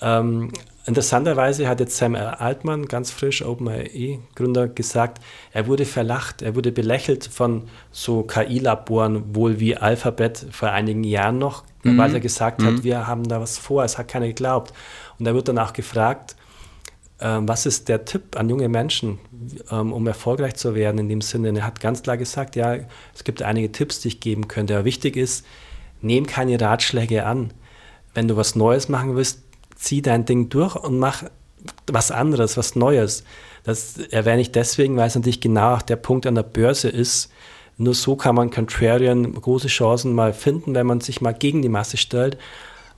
Ähm, 0.00 0.50
Interessanterweise 0.88 1.68
hat 1.68 1.80
jetzt 1.80 1.98
Sam 1.98 2.14
Altman, 2.14 2.86
ganz 2.86 3.10
frisch 3.10 3.44
OpenAI-Gründer, 3.44 4.68
gesagt, 4.68 5.22
er 5.52 5.66
wurde 5.66 5.84
verlacht, 5.84 6.40
er 6.40 6.56
wurde 6.56 6.72
belächelt 6.72 7.26
von 7.26 7.64
so 7.92 8.22
KI-Laboren, 8.22 9.36
wohl 9.36 9.60
wie 9.60 9.76
Alphabet 9.76 10.46
vor 10.50 10.70
einigen 10.70 11.04
Jahren 11.04 11.36
noch, 11.36 11.64
mhm. 11.82 11.98
weil 11.98 12.14
er 12.14 12.20
gesagt 12.20 12.62
mhm. 12.62 12.66
hat, 12.66 12.84
wir 12.84 13.06
haben 13.06 13.24
da 13.24 13.38
was 13.38 13.58
vor, 13.58 13.84
es 13.84 13.98
hat 13.98 14.08
keiner 14.08 14.28
geglaubt. 14.28 14.72
Und 15.18 15.26
er 15.26 15.34
wird 15.34 15.48
danach 15.48 15.74
gefragt, 15.74 16.36
ähm, 17.20 17.46
was 17.46 17.66
ist 17.66 17.90
der 17.90 18.06
Tipp 18.06 18.38
an 18.38 18.48
junge 18.48 18.70
Menschen, 18.70 19.18
ähm, 19.70 19.92
um 19.92 20.06
erfolgreich 20.06 20.54
zu 20.54 20.74
werden 20.74 21.00
in 21.00 21.10
dem 21.10 21.20
Sinne? 21.20 21.50
Und 21.50 21.56
er 21.56 21.66
hat 21.66 21.80
ganz 21.80 22.02
klar 22.02 22.16
gesagt, 22.16 22.56
ja, 22.56 22.78
es 23.14 23.24
gibt 23.24 23.42
einige 23.42 23.70
Tipps, 23.72 24.00
die 24.00 24.08
ich 24.08 24.20
geben 24.20 24.48
könnte. 24.48 24.74
Aber 24.74 24.86
wichtig 24.86 25.18
ist, 25.18 25.44
nehm 26.00 26.26
keine 26.26 26.58
Ratschläge 26.58 27.26
an. 27.26 27.52
Wenn 28.14 28.26
du 28.26 28.38
was 28.38 28.56
Neues 28.56 28.88
machen 28.88 29.16
willst, 29.16 29.47
zieh 29.78 30.02
dein 30.02 30.24
Ding 30.24 30.48
durch 30.48 30.76
und 30.76 30.98
mach 30.98 31.24
was 31.86 32.10
anderes, 32.10 32.56
was 32.56 32.76
Neues. 32.76 33.24
Das 33.64 33.98
erwähne 33.98 34.42
ich 34.42 34.52
deswegen, 34.52 34.96
weil 34.96 35.06
es 35.06 35.14
natürlich 35.14 35.40
genau 35.40 35.74
auch 35.74 35.82
der 35.82 35.96
Punkt 35.96 36.26
an 36.26 36.34
der 36.34 36.42
Börse 36.42 36.88
ist. 36.88 37.30
Nur 37.76 37.94
so 37.94 38.16
kann 38.16 38.34
man 38.34 38.50
Contrarian 38.50 39.32
große 39.32 39.68
Chancen 39.68 40.12
mal 40.12 40.32
finden, 40.32 40.74
wenn 40.74 40.86
man 40.86 41.00
sich 41.00 41.20
mal 41.20 41.32
gegen 41.32 41.62
die 41.62 41.68
Masse 41.68 41.96
stellt. 41.96 42.36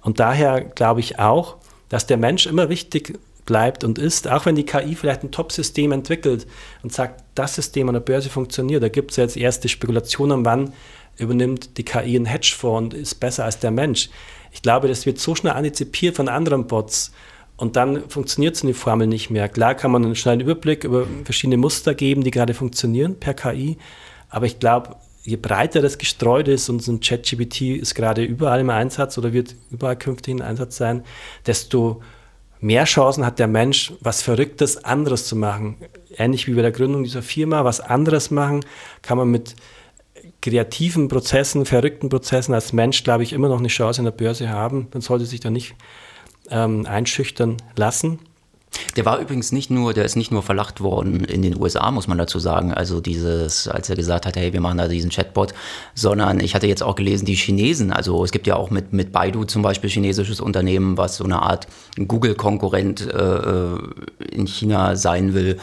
Und 0.02 0.20
daher 0.20 0.62
glaube 0.62 1.00
ich 1.00 1.18
auch, 1.18 1.56
dass 1.90 2.06
der 2.06 2.16
Mensch 2.16 2.46
immer 2.46 2.68
wichtig 2.70 3.18
bleibt 3.44 3.84
und 3.84 3.98
ist, 3.98 4.28
auch 4.28 4.46
wenn 4.46 4.54
die 4.54 4.64
KI 4.64 4.94
vielleicht 4.94 5.22
ein 5.22 5.32
Top-System 5.32 5.92
entwickelt 5.92 6.46
und 6.82 6.92
sagt, 6.92 7.24
das 7.34 7.56
System 7.56 7.88
an 7.88 7.94
der 7.94 8.00
Börse 8.00 8.30
funktioniert, 8.30 8.82
da 8.82 8.88
gibt 8.88 9.10
es 9.10 9.16
jetzt 9.16 9.36
erste 9.36 9.68
Spekulationen, 9.68 10.44
wann 10.44 10.72
übernimmt 11.18 11.76
die 11.76 11.84
KI 11.84 12.16
einen 12.16 12.26
Hedgefonds 12.26 12.94
und 12.94 13.00
ist 13.00 13.16
besser 13.16 13.44
als 13.44 13.58
der 13.58 13.70
Mensch. 13.70 14.08
Ich 14.52 14.62
glaube, 14.62 14.88
das 14.88 15.06
wird 15.06 15.18
so 15.18 15.34
schnell 15.34 15.52
antizipiert 15.52 16.16
von 16.16 16.28
anderen 16.28 16.66
Bots 16.66 17.12
und 17.56 17.76
dann 17.76 18.08
funktioniert 18.08 18.56
so 18.56 18.66
eine 18.66 18.74
Formel 18.74 19.06
nicht 19.06 19.30
mehr. 19.30 19.48
Klar 19.48 19.74
kann 19.74 19.90
man 19.90 20.04
einen 20.04 20.16
schnellen 20.16 20.40
Überblick 20.40 20.84
über 20.84 21.06
verschiedene 21.24 21.58
Muster 21.58 21.94
geben, 21.94 22.24
die 22.24 22.30
gerade 22.30 22.54
funktionieren 22.54 23.20
per 23.20 23.34
KI, 23.34 23.76
aber 24.28 24.46
ich 24.46 24.58
glaube, 24.58 24.96
je 25.22 25.36
breiter 25.36 25.82
das 25.82 25.98
gestreut 25.98 26.48
ist 26.48 26.68
und 26.68 26.82
so 26.82 26.92
ein 26.92 27.00
ChatGPT 27.00 27.62
ist 27.76 27.94
gerade 27.94 28.24
überall 28.24 28.60
im 28.60 28.70
Einsatz 28.70 29.18
oder 29.18 29.32
wird 29.32 29.54
überall 29.70 29.96
künftig 29.96 30.32
im 30.32 30.42
Einsatz 30.42 30.76
sein, 30.76 31.04
desto 31.46 32.00
mehr 32.60 32.84
Chancen 32.84 33.24
hat 33.24 33.38
der 33.38 33.48
Mensch, 33.48 33.92
was 34.00 34.22
Verrücktes 34.22 34.84
anderes 34.84 35.26
zu 35.26 35.36
machen. 35.36 35.76
Ähnlich 36.16 36.46
wie 36.46 36.54
bei 36.54 36.62
der 36.62 36.72
Gründung 36.72 37.04
dieser 37.04 37.22
Firma, 37.22 37.64
was 37.64 37.80
anderes 37.80 38.30
machen, 38.30 38.64
kann 39.02 39.18
man 39.18 39.30
mit 39.30 39.54
kreativen 40.42 41.08
Prozessen, 41.08 41.66
verrückten 41.66 42.08
Prozessen 42.08 42.54
als 42.54 42.72
Mensch, 42.72 43.04
glaube 43.04 43.22
ich, 43.22 43.32
immer 43.32 43.48
noch 43.48 43.58
eine 43.58 43.68
Chance 43.68 44.00
in 44.00 44.04
der 44.04 44.12
Börse 44.12 44.48
haben. 44.48 44.88
Man 44.92 45.02
sollte 45.02 45.26
sich 45.26 45.40
da 45.40 45.50
nicht 45.50 45.74
ähm, 46.50 46.86
einschüchtern 46.86 47.56
lassen. 47.76 48.18
Der 48.96 49.04
war 49.04 49.18
übrigens 49.18 49.50
nicht 49.52 49.70
nur, 49.70 49.94
der 49.94 50.04
ist 50.04 50.16
nicht 50.16 50.30
nur 50.30 50.42
verlacht 50.42 50.80
worden 50.80 51.24
in 51.24 51.42
den 51.42 51.60
USA, 51.60 51.90
muss 51.90 52.06
man 52.06 52.18
dazu 52.18 52.38
sagen. 52.38 52.72
Also 52.72 53.00
dieses, 53.00 53.66
als 53.66 53.90
er 53.90 53.96
gesagt 53.96 54.26
hat, 54.26 54.36
hey, 54.36 54.52
wir 54.52 54.60
machen 54.60 54.78
da 54.78 54.86
diesen 54.86 55.10
Chatbot, 55.10 55.54
sondern 55.94 56.40
ich 56.40 56.54
hatte 56.54 56.68
jetzt 56.68 56.82
auch 56.82 56.94
gelesen, 56.94 57.24
die 57.24 57.34
Chinesen, 57.34 57.92
also 57.92 58.22
es 58.24 58.30
gibt 58.30 58.46
ja 58.46 58.56
auch 58.56 58.70
mit, 58.70 58.92
mit 58.92 59.12
Baidu 59.12 59.44
zum 59.44 59.62
Beispiel 59.62 59.90
chinesisches 59.90 60.40
Unternehmen, 60.40 60.96
was 60.96 61.16
so 61.16 61.24
eine 61.24 61.42
Art 61.42 61.66
Google-Konkurrent 61.96 63.12
äh, 63.12 63.16
äh 63.16 63.78
in 64.30 64.46
China 64.46 64.94
sein 64.94 65.34
will 65.34 65.58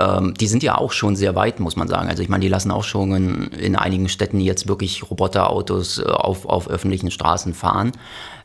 ähm, 0.00 0.34
die 0.34 0.46
sind 0.46 0.62
ja 0.62 0.78
auch 0.78 0.92
schon 0.92 1.16
sehr 1.16 1.34
weit, 1.34 1.60
muss 1.60 1.76
man 1.76 1.88
sagen. 1.88 2.08
Also 2.08 2.22
ich 2.22 2.28
meine, 2.28 2.42
die 2.42 2.48
lassen 2.48 2.70
auch 2.70 2.84
schon 2.84 3.12
in, 3.14 3.46
in 3.48 3.76
einigen 3.76 4.08
Städten 4.08 4.40
jetzt 4.40 4.68
wirklich 4.68 5.10
Roboterautos 5.10 5.98
äh, 5.98 6.04
auf, 6.04 6.46
auf 6.46 6.68
öffentlichen 6.68 7.10
Straßen 7.10 7.54
fahren. 7.54 7.92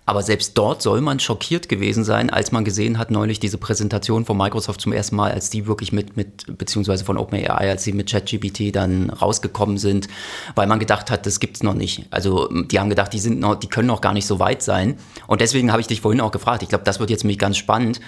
Aber 0.07 0.21
selbst 0.21 0.55
dort 0.55 0.83
soll 0.83 1.01
man 1.01 1.19
schockiert 1.19 1.67
gewesen 1.67 2.03
sein, 2.03 2.29
als 2.29 2.51
man 2.51 2.63
gesehen 2.63 2.99
hat, 2.99 3.09
neulich 3.09 3.39
diese 3.39 3.57
Präsentation 3.57 4.23
von 4.23 4.37
Microsoft 4.37 4.79
zum 4.79 4.93
ersten 4.93 5.15
Mal, 5.15 5.31
als 5.31 5.49
die 5.49 5.65
wirklich 5.65 5.91
mit, 5.91 6.15
mit 6.15 6.57
beziehungsweise 6.59 7.03
von 7.03 7.17
OpenAI, 7.17 7.71
als 7.71 7.83
sie 7.83 7.91
mit 7.91 8.11
ChatGPT 8.11 8.75
dann 8.75 9.09
rausgekommen 9.09 9.79
sind, 9.79 10.07
weil 10.53 10.67
man 10.67 10.77
gedacht 10.77 11.09
hat, 11.09 11.25
das 11.25 11.39
gibt's 11.39 11.63
noch 11.63 11.73
nicht. 11.73 12.05
Also 12.11 12.47
die 12.49 12.79
haben 12.79 12.89
gedacht, 12.89 13.13
die 13.13 13.19
sind 13.19 13.39
noch, 13.39 13.55
die 13.55 13.67
können 13.67 13.87
noch 13.87 14.01
gar 14.01 14.13
nicht 14.13 14.27
so 14.27 14.37
weit 14.37 14.61
sein. 14.61 14.97
Und 15.25 15.41
deswegen 15.41 15.71
habe 15.71 15.81
ich 15.81 15.87
dich 15.87 16.01
vorhin 16.01 16.21
auch 16.21 16.31
gefragt. 16.31 16.61
Ich 16.61 16.69
glaube, 16.69 16.83
das 16.83 16.99
wird 16.99 17.09
jetzt 17.09 17.23
nämlich 17.23 17.39
ganz 17.39 17.57
spannend 17.57 17.99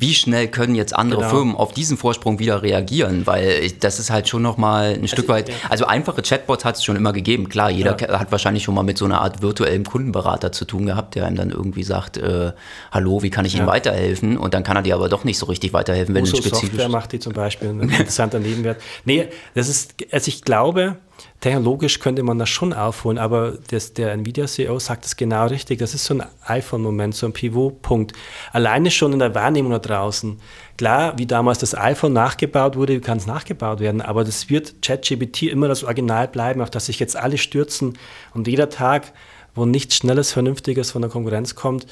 wie 0.00 0.14
schnell 0.14 0.46
können 0.46 0.76
jetzt 0.76 0.94
andere 0.94 1.22
genau. 1.22 1.30
Firmen 1.30 1.56
auf 1.56 1.72
diesen 1.72 1.96
Vorsprung 1.96 2.38
wieder 2.38 2.62
reagieren? 2.62 3.26
Weil 3.26 3.68
das 3.80 3.98
ist 3.98 4.10
halt 4.10 4.28
schon 4.28 4.42
nochmal 4.42 4.90
ein 4.90 5.02
also, 5.02 5.08
Stück 5.08 5.28
weit. 5.28 5.48
Ja. 5.48 5.54
Also 5.68 5.86
einfache 5.86 6.22
Chatbots 6.22 6.64
hat 6.64 6.76
es 6.76 6.84
schon 6.84 6.94
immer 6.94 7.12
gegeben. 7.12 7.48
Klar, 7.48 7.68
jeder 7.68 8.00
ja. 8.00 8.20
hat 8.20 8.30
wahrscheinlich 8.30 8.62
schon 8.62 8.76
mal 8.76 8.84
mit 8.84 8.96
so 8.96 9.06
einer 9.06 9.20
Art 9.20 9.42
virtuellem 9.42 9.84
Kundenberater 9.84 10.52
zu 10.52 10.66
tun 10.66 10.86
gehabt, 10.86 11.16
der 11.16 11.26
einem 11.26 11.36
dann 11.36 11.50
irgendwie 11.50 11.82
sagt, 11.82 12.16
äh, 12.16 12.52
hallo, 12.92 13.24
wie 13.24 13.30
kann 13.30 13.44
ich 13.44 13.54
ja. 13.54 13.58
Ihnen 13.58 13.66
weiterhelfen? 13.66 14.38
Und 14.38 14.54
dann 14.54 14.62
kann 14.62 14.76
er 14.76 14.82
dir 14.82 14.94
aber 14.94 15.08
doch 15.08 15.24
nicht 15.24 15.36
so 15.36 15.46
richtig 15.46 15.72
weiterhelfen, 15.72 16.14
wenn 16.14 16.22
Uso 16.22 16.36
ein 16.36 16.42
spezifisch 16.44 16.68
Software 16.68 16.88
macht 16.88 17.10
die 17.10 17.18
zum 17.18 17.32
Beispiel 17.32 17.70
ein 17.70 17.80
interessanter 17.80 18.38
Nebenwert. 18.38 18.80
Nee, 19.04 19.26
das 19.54 19.68
ist, 19.68 19.94
also 20.12 20.28
ich 20.28 20.42
glaube, 20.42 20.96
technologisch 21.40 22.00
könnte 22.00 22.22
man 22.22 22.38
das 22.38 22.48
schon 22.48 22.72
aufholen, 22.72 23.18
aber 23.18 23.58
das, 23.70 23.94
der 23.94 24.12
Nvidia-CEO 24.12 24.78
sagt 24.78 25.04
es 25.04 25.16
genau 25.16 25.46
richtig. 25.46 25.78
Das 25.78 25.94
ist 25.94 26.04
so 26.04 26.14
ein 26.14 26.24
iPhone-Moment, 26.46 27.14
so 27.14 27.26
ein 27.26 27.32
Pivot-Punkt. 27.32 28.12
Alleine 28.52 28.90
schon 28.90 29.12
in 29.12 29.20
der 29.20 29.34
Wahrnehmung 29.34 29.70
da 29.70 29.78
draußen. 29.78 30.40
Klar, 30.76 31.16
wie 31.18 31.26
damals 31.26 31.58
das 31.58 31.76
iPhone 31.76 32.12
nachgebaut 32.12 32.76
wurde, 32.76 33.00
kann 33.00 33.18
es 33.18 33.26
nachgebaut 33.26 33.80
werden, 33.80 34.00
aber 34.00 34.24
das 34.24 34.50
wird 34.50 34.82
ChatGPT 34.82 35.44
immer 35.44 35.68
das 35.68 35.84
Original 35.84 36.28
bleiben, 36.28 36.60
auf 36.60 36.70
das 36.70 36.86
sich 36.86 36.98
jetzt 36.98 37.16
alle 37.16 37.38
stürzen. 37.38 37.98
Und 38.34 38.48
jeder 38.48 38.68
Tag, 38.68 39.12
wo 39.54 39.64
nichts 39.64 39.96
Schnelles, 39.96 40.32
Vernünftiges 40.32 40.90
von 40.90 41.02
der 41.02 41.10
Konkurrenz 41.10 41.54
kommt, 41.54 41.86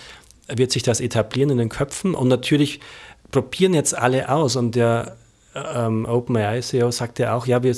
wird 0.49 0.73
sich 0.73 0.83
das 0.83 1.01
etablieren 1.01 1.51
in 1.51 1.59
den 1.59 1.69
Köpfen. 1.69 2.15
Und 2.15 2.29
natürlich 2.29 2.81
probieren 3.31 3.75
jetzt 3.75 3.97
alle 3.97 4.29
aus. 4.29 4.57
Und 4.57 4.75
der 4.75 5.17
ähm, 5.55 6.05
OpenAI-CEO 6.05 6.91
sagt 6.91 7.19
ja 7.19 7.35
auch, 7.35 7.47
ja, 7.47 7.63
wir 7.63 7.75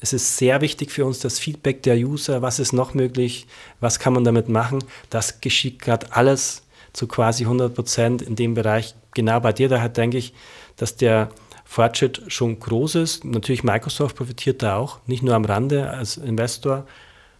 es 0.00 0.12
ist 0.12 0.36
sehr 0.36 0.60
wichtig 0.60 0.90
für 0.90 1.04
uns 1.04 1.20
das 1.20 1.38
Feedback 1.38 1.82
der 1.82 1.96
User, 1.96 2.42
was 2.42 2.58
ist 2.58 2.72
noch 2.72 2.94
möglich, 2.94 3.46
was 3.80 3.98
kann 3.98 4.12
man 4.12 4.24
damit 4.24 4.48
machen. 4.48 4.84
Das 5.10 5.40
geschieht 5.40 5.80
gerade 5.80 6.12
alles 6.12 6.62
zu 6.92 7.06
quasi 7.06 7.44
100 7.44 7.74
Prozent 7.74 8.22
in 8.22 8.36
dem 8.36 8.54
Bereich. 8.54 8.94
Genau 9.14 9.40
bei 9.40 9.52
dir, 9.52 9.68
daher 9.68 9.88
denke 9.88 10.18
ich, 10.18 10.34
dass 10.76 10.96
der 10.96 11.30
Fortschritt 11.64 12.22
schon 12.28 12.60
groß 12.60 12.94
ist. 12.96 13.24
Natürlich 13.24 13.64
Microsoft 13.64 14.16
profitiert 14.16 14.62
da 14.62 14.76
auch, 14.76 15.00
nicht 15.06 15.22
nur 15.22 15.34
am 15.34 15.44
Rande 15.44 15.90
als 15.90 16.16
Investor 16.16 16.86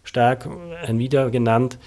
stark, 0.03 0.49
Nvidia 0.87 1.29
genannt. 1.29 1.79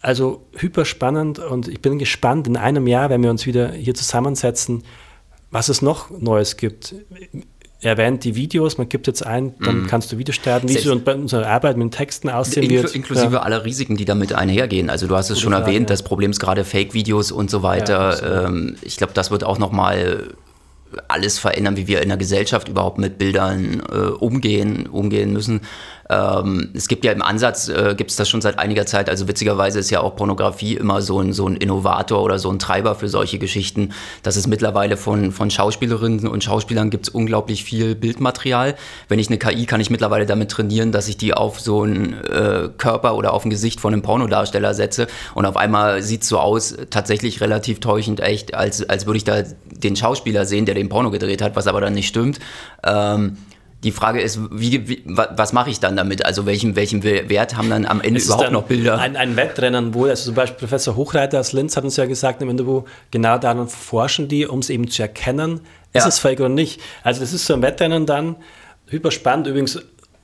Also 0.00 0.46
hyper 0.56 0.84
spannend 0.84 1.38
und 1.38 1.66
ich 1.66 1.82
bin 1.82 1.98
gespannt 1.98 2.46
in 2.46 2.56
einem 2.56 2.86
Jahr, 2.86 3.10
wenn 3.10 3.22
wir 3.22 3.30
uns 3.30 3.46
wieder 3.46 3.72
hier 3.72 3.94
zusammensetzen, 3.94 4.84
was 5.50 5.68
es 5.68 5.82
noch 5.82 6.10
Neues 6.10 6.56
gibt 6.56 6.94
erwähnt 7.80 8.24
die 8.24 8.34
Videos, 8.34 8.76
man 8.76 8.88
gibt 8.88 9.06
jetzt 9.06 9.24
ein, 9.24 9.54
dann 9.60 9.82
mm. 9.82 9.86
kannst 9.86 10.10
du 10.10 10.18
Videos 10.18 10.34
starten, 10.34 10.68
wie 10.68 10.76
es 10.76 11.04
bei 11.04 11.14
unserer 11.14 11.46
Arbeit 11.46 11.76
mit 11.76 11.92
Texten 11.92 12.28
aussehen 12.28 12.64
in, 12.64 12.70
wird. 12.70 12.94
Inklusive 12.94 13.34
ja. 13.34 13.42
aller 13.42 13.64
Risiken, 13.64 13.96
die 13.96 14.04
damit 14.04 14.32
einhergehen. 14.32 14.90
Also 14.90 15.06
du 15.06 15.14
hast 15.16 15.26
es 15.26 15.36
Gute 15.36 15.42
schon 15.42 15.52
Frage, 15.52 15.66
erwähnt, 15.66 15.88
ja. 15.88 15.94
das 15.94 16.02
Problem 16.02 16.32
ist 16.32 16.40
gerade 16.40 16.64
Fake-Videos 16.64 17.30
und 17.30 17.50
so 17.50 17.62
weiter. 17.62 18.18
Ja, 18.20 18.46
ähm, 18.46 18.76
ich 18.82 18.96
glaube, 18.96 19.12
das 19.14 19.30
wird 19.30 19.44
auch 19.44 19.58
nochmal 19.58 20.34
alles 21.06 21.38
verändern, 21.38 21.76
wie 21.76 21.86
wir 21.86 22.02
in 22.02 22.08
der 22.08 22.18
Gesellschaft 22.18 22.68
überhaupt 22.68 22.98
mit 22.98 23.18
Bildern 23.18 23.82
äh, 23.92 23.96
umgehen, 23.96 24.86
umgehen 24.86 25.32
müssen. 25.32 25.60
Ähm, 26.10 26.70
es 26.74 26.88
gibt 26.88 27.04
ja 27.04 27.12
im 27.12 27.22
Ansatz, 27.22 27.68
äh, 27.68 27.94
gibt 27.96 28.10
es 28.10 28.16
das 28.16 28.28
schon 28.28 28.40
seit 28.40 28.58
einiger 28.58 28.86
Zeit, 28.86 29.10
also 29.10 29.28
witzigerweise 29.28 29.78
ist 29.78 29.90
ja 29.90 30.00
auch 30.00 30.16
Pornografie 30.16 30.74
immer 30.74 31.02
so 31.02 31.20
ein, 31.20 31.32
so 31.32 31.46
ein 31.46 31.56
Innovator 31.56 32.22
oder 32.22 32.38
so 32.38 32.50
ein 32.50 32.58
Treiber 32.58 32.94
für 32.94 33.08
solche 33.08 33.38
Geschichten, 33.38 33.90
dass 34.22 34.36
es 34.36 34.46
mittlerweile 34.46 34.96
von, 34.96 35.32
von 35.32 35.50
Schauspielerinnen 35.50 36.26
und 36.26 36.42
Schauspielern 36.42 36.90
gibt 36.90 37.08
es 37.08 37.14
unglaublich 37.14 37.64
viel 37.64 37.94
Bildmaterial. 37.94 38.74
Wenn 39.08 39.18
ich 39.18 39.28
eine 39.28 39.38
KI 39.38 39.66
kann 39.66 39.80
ich 39.80 39.90
mittlerweile 39.90 40.24
damit 40.24 40.50
trainieren, 40.50 40.92
dass 40.92 41.08
ich 41.08 41.18
die 41.18 41.34
auf 41.34 41.60
so 41.60 41.82
einen 41.82 42.14
äh, 42.24 42.70
Körper 42.78 43.14
oder 43.16 43.34
auf 43.34 43.44
ein 43.44 43.50
Gesicht 43.50 43.80
von 43.80 43.92
einem 43.92 44.02
Pornodarsteller 44.02 44.72
setze 44.72 45.08
und 45.34 45.44
auf 45.44 45.56
einmal 45.56 46.02
sieht 46.02 46.22
es 46.22 46.28
so 46.28 46.38
aus, 46.38 46.76
tatsächlich 46.90 47.40
relativ 47.40 47.80
täuschend 47.80 48.20
echt, 48.20 48.54
als, 48.54 48.88
als 48.88 49.06
würde 49.06 49.18
ich 49.18 49.24
da 49.24 49.42
den 49.66 49.94
Schauspieler 49.94 50.46
sehen, 50.46 50.64
der 50.64 50.74
den 50.74 50.88
Porno 50.88 51.10
gedreht 51.10 51.42
hat, 51.42 51.54
was 51.54 51.66
aber 51.66 51.80
dann 51.80 51.92
nicht 51.92 52.08
stimmt. 52.08 52.38
Ähm, 52.84 53.36
die 53.84 53.92
Frage 53.92 54.20
ist, 54.20 54.40
wie, 54.50 54.88
wie, 54.88 55.02
was 55.04 55.52
mache 55.52 55.70
ich 55.70 55.78
dann 55.78 55.96
damit? 55.96 56.24
Also 56.26 56.46
welchen, 56.46 56.74
welchen 56.74 57.04
Wert 57.04 57.56
haben 57.56 57.70
dann 57.70 57.86
am 57.86 58.00
Ende 58.00 58.20
überhaupt 58.20 58.50
noch 58.50 58.64
Bilder? 58.64 58.98
Ein, 58.98 59.16
ein 59.16 59.36
Wettrennen, 59.36 59.94
wo, 59.94 60.06
also 60.06 60.24
zum 60.24 60.34
Beispiel 60.34 60.58
Professor 60.58 60.96
Hochreiter 60.96 61.38
aus 61.38 61.52
Linz 61.52 61.76
hat 61.76 61.84
uns 61.84 61.96
ja 61.96 62.06
gesagt 62.06 62.42
im 62.42 62.50
Interview, 62.50 62.82
genau 63.12 63.38
daran 63.38 63.68
forschen 63.68 64.26
die, 64.26 64.46
um 64.46 64.58
es 64.58 64.70
eben 64.70 64.88
zu 64.88 65.02
erkennen, 65.02 65.60
ist 65.92 66.02
ja. 66.02 66.08
es 66.08 66.18
fake 66.18 66.40
oder 66.40 66.48
nicht. 66.48 66.80
Also 67.04 67.20
das 67.20 67.32
ist 67.32 67.46
so 67.46 67.54
ein 67.54 67.62
Wettrennen 67.62 68.04
dann, 68.04 68.36
hyper 68.86 69.12
spannend 69.12 69.46
übrigens 69.46 69.78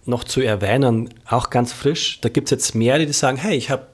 noch 0.04 0.24
zu 0.24 0.40
erwähnen, 0.40 1.10
auch 1.28 1.48
ganz 1.50 1.72
frisch. 1.72 2.20
Da 2.22 2.28
gibt 2.28 2.48
es 2.48 2.50
jetzt 2.50 2.74
mehrere, 2.74 3.06
die 3.06 3.12
sagen, 3.12 3.36
hey, 3.36 3.56
ich 3.56 3.70
habe 3.70 3.86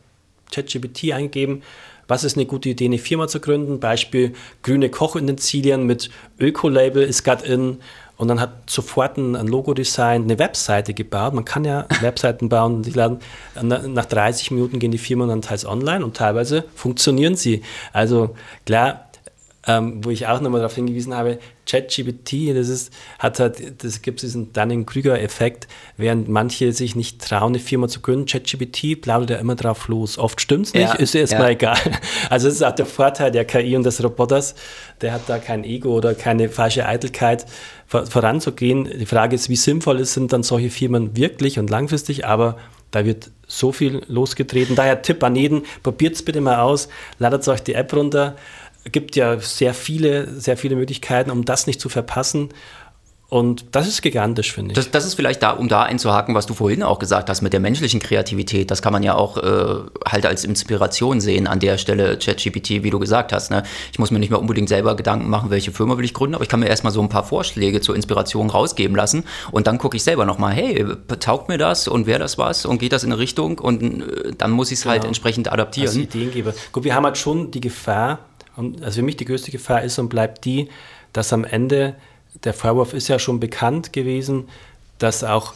ChatGPT 0.53 1.13
eingegeben, 1.13 1.63
was 2.09 2.25
ist 2.25 2.37
eine 2.37 2.47
gute 2.47 2.71
Idee, 2.71 2.87
eine 2.87 2.99
Firma 2.99 3.29
zu 3.29 3.39
gründen? 3.39 3.79
Beispiel 3.79 4.33
grüne 4.65 4.89
Kochintensilien 4.89 5.87
mit 5.87 6.11
Öko-Label 6.41 7.05
ist 7.05 7.23
gerade 7.23 7.47
in 7.47 7.79
und 8.21 8.29
dann 8.29 8.39
hat 8.39 8.69
sofort 8.69 9.17
ein, 9.17 9.35
ein 9.35 9.47
Logo-Design, 9.47 10.25
eine 10.25 10.39
Webseite 10.39 10.93
gebaut. 10.93 11.33
Man 11.33 11.47
kann 11.47 11.65
ja 11.65 11.87
Webseiten 12.03 12.51
bauen. 12.51 12.83
Die 12.83 12.91
laden, 12.91 13.21
nach 13.63 14.05
30 14.05 14.51
Minuten 14.51 14.79
gehen 14.79 14.91
die 14.91 14.99
Firmen 14.99 15.31
dann 15.31 15.41
teils 15.41 15.65
online 15.65 16.05
und 16.05 16.19
teilweise 16.19 16.65
funktionieren 16.75 17.35
sie. 17.35 17.63
Also 17.95 18.37
klar, 18.67 19.10
ähm, 19.79 20.05
wo 20.05 20.11
ich 20.11 20.27
auch 20.27 20.41
nochmal 20.41 20.61
darauf 20.61 20.75
hingewiesen 20.75 21.15
habe, 21.15 21.39
ChatGPT, 21.67 22.55
das 22.55 22.69
ist, 22.69 22.93
hat 23.19 23.39
halt, 23.39 23.85
das 23.85 24.03
gibt 24.03 24.23
diesen 24.23 24.53
Dunning-Krüger-Effekt, 24.53 25.69
während 25.97 26.29
manche 26.29 26.73
sich 26.73 26.97
nicht 26.97 27.21
trauen, 27.21 27.53
eine 27.53 27.61
Firma 27.61 27.87
zu 27.87 28.01
gründen. 28.01 28.27
ChatGPT 28.27 29.01
plaudert 29.01 29.31
ja 29.31 29.37
immer 29.37 29.55
drauf 29.55 29.89
los. 29.89 30.19
Oft 30.19 30.41
stimmt 30.41 30.67
es 30.67 30.75
nicht, 30.75 30.89
ja, 30.89 30.95
ist 30.95 31.15
erstmal 31.15 31.43
ja. 31.43 31.51
egal. 31.51 31.79
Also 32.29 32.47
das 32.49 32.57
ist 32.57 32.63
auch 32.63 32.75
der 32.75 32.87
Vorteil 32.87 33.31
der 33.31 33.45
KI 33.45 33.77
und 33.77 33.85
des 33.85 34.03
Roboters, 34.03 34.55
der 35.01 35.13
hat 35.13 35.23
da 35.27 35.39
kein 35.39 35.65
Ego 35.65 35.97
oder 35.97 36.15
keine 36.15 36.49
falsche 36.49 36.87
Eitelkeit 36.87 37.47
voranzugehen. 37.87 38.89
Die 38.99 39.07
Frage 39.07 39.35
ist, 39.35 39.49
wie 39.49 39.57
sinnvoll 39.57 40.05
sind 40.05 40.33
dann 40.33 40.43
solche 40.43 40.71
Firmen 40.71 41.17
wirklich 41.17 41.59
und 41.59 41.71
langfristig, 41.71 42.27
aber 42.27 42.57
da 42.91 43.05
wird 43.05 43.31
so 43.47 43.73
viel 43.73 44.03
losgetreten. 44.09 44.77
Daher 44.77 45.03
Tipp 45.03 45.23
an 45.23 45.37
jeden, 45.37 45.63
probiert 45.83 46.15
es 46.15 46.25
bitte 46.25 46.41
mal 46.41 46.61
aus, 46.61 46.89
ladet 47.19 47.47
euch 47.49 47.63
die 47.63 47.75
App 47.75 47.93
runter, 47.93 48.37
gibt 48.85 49.17
ja 49.17 49.39
sehr 49.39 49.75
viele, 49.75 50.29
sehr 50.41 50.57
viele 50.57 50.77
Möglichkeiten, 50.77 51.31
um 51.31 51.45
das 51.45 51.67
nicht 51.67 51.81
zu 51.81 51.89
verpassen. 51.89 52.51
Und 53.31 53.77
das 53.77 53.87
ist 53.87 54.03
gigantisch, 54.03 54.53
finde 54.53 54.73
ich. 54.73 54.75
Das, 54.75 54.91
das, 54.91 55.07
ist 55.07 55.15
vielleicht 55.15 55.41
da, 55.45 55.53
um 55.53 55.69
da 55.69 55.85
einzuhaken, 55.85 56.35
was 56.35 56.47
du 56.47 56.55
vorhin 56.55 56.83
auch 56.83 56.99
gesagt 56.99 57.31
hast 57.31 57.43
mit 57.43 57.53
der 57.53 57.61
menschlichen 57.61 58.01
Kreativität. 58.01 58.73
Das 58.73 58.83
kann 58.83 58.93
man 58.93 59.05
ja 59.05 59.15
auch 59.15 59.37
äh, 59.37 59.83
halt 60.05 60.27
als 60.27 60.45
Inspiration 60.45 61.21
sehen 61.21 61.47
an 61.47 61.61
der 61.61 61.79
Stelle 61.79 62.19
ChatGPT, 62.19 62.83
wie 62.83 62.91
du 62.91 62.99
gesagt 62.99 63.33
hast. 63.33 63.53
Ne? 63.53 63.63
Ich 63.93 64.01
muss 64.01 64.11
mir 64.11 64.19
nicht 64.19 64.31
mehr 64.31 64.41
unbedingt 64.41 64.69
selber 64.69 64.97
Gedanken 64.97 65.31
machen, 65.31 65.51
welche 65.51 65.71
Firma 65.71 65.97
will 65.97 66.05
ich 66.05 66.13
gründen, 66.13 66.35
aber 66.35 66.43
ich 66.43 66.51
kann 66.51 66.59
mir 66.59 66.67
erstmal 66.67 66.93
so 66.93 67.01
ein 67.01 67.09
paar 67.09 67.23
Vorschläge 67.23 67.81
zur 67.81 67.95
Inspiration 67.95 68.51
rausgeben 68.51 68.97
lassen 68.97 69.23
und 69.53 69.69
dann 69.69 69.79
gucke 69.79 69.97
ich 69.97 70.03
selber 70.03 70.25
nochmal, 70.25 70.53
hey, 70.53 70.85
taugt 71.21 71.49
mir 71.49 71.57
das 71.57 71.87
und 71.87 72.09
wäre 72.09 72.19
das 72.19 72.37
was 72.37 72.67
und 72.67 72.79
geht 72.79 72.93
das 72.93 73.05
in 73.05 73.13
eine 73.13 73.21
Richtung 73.21 73.61
und 73.61 74.03
äh, 74.03 74.33
dann 74.37 74.51
muss 74.51 74.73
ich 74.73 74.81
es 74.81 74.87
halt 74.87 74.95
genau. 74.95 75.03
halt 75.03 75.09
entsprechend 75.09 75.53
adaptieren. 75.53 75.87
Als 75.87 75.97
Ideengeber. 75.97 76.53
Gut, 76.73 76.83
wir 76.83 76.97
haben 76.97 77.05
halt 77.05 77.17
schon 77.17 77.53
die 77.53 77.61
Gefahr, 77.61 78.19
also 78.57 79.01
für 79.01 79.03
mich 79.03 79.17
die 79.17 79.25
größte 79.25 79.51
Gefahr 79.51 79.83
ist 79.83 79.99
und 79.99 80.09
bleibt 80.09 80.45
die, 80.45 80.69
dass 81.13 81.33
am 81.33 81.45
Ende 81.45 81.95
der 82.45 82.55
Vorwurf 82.55 82.95
ist 82.95 83.09
ja 83.09 83.19
schon 83.19 83.41
bekannt 83.41 83.93
gewesen, 83.93 84.49
dass 84.99 85.25
auch 85.25 85.55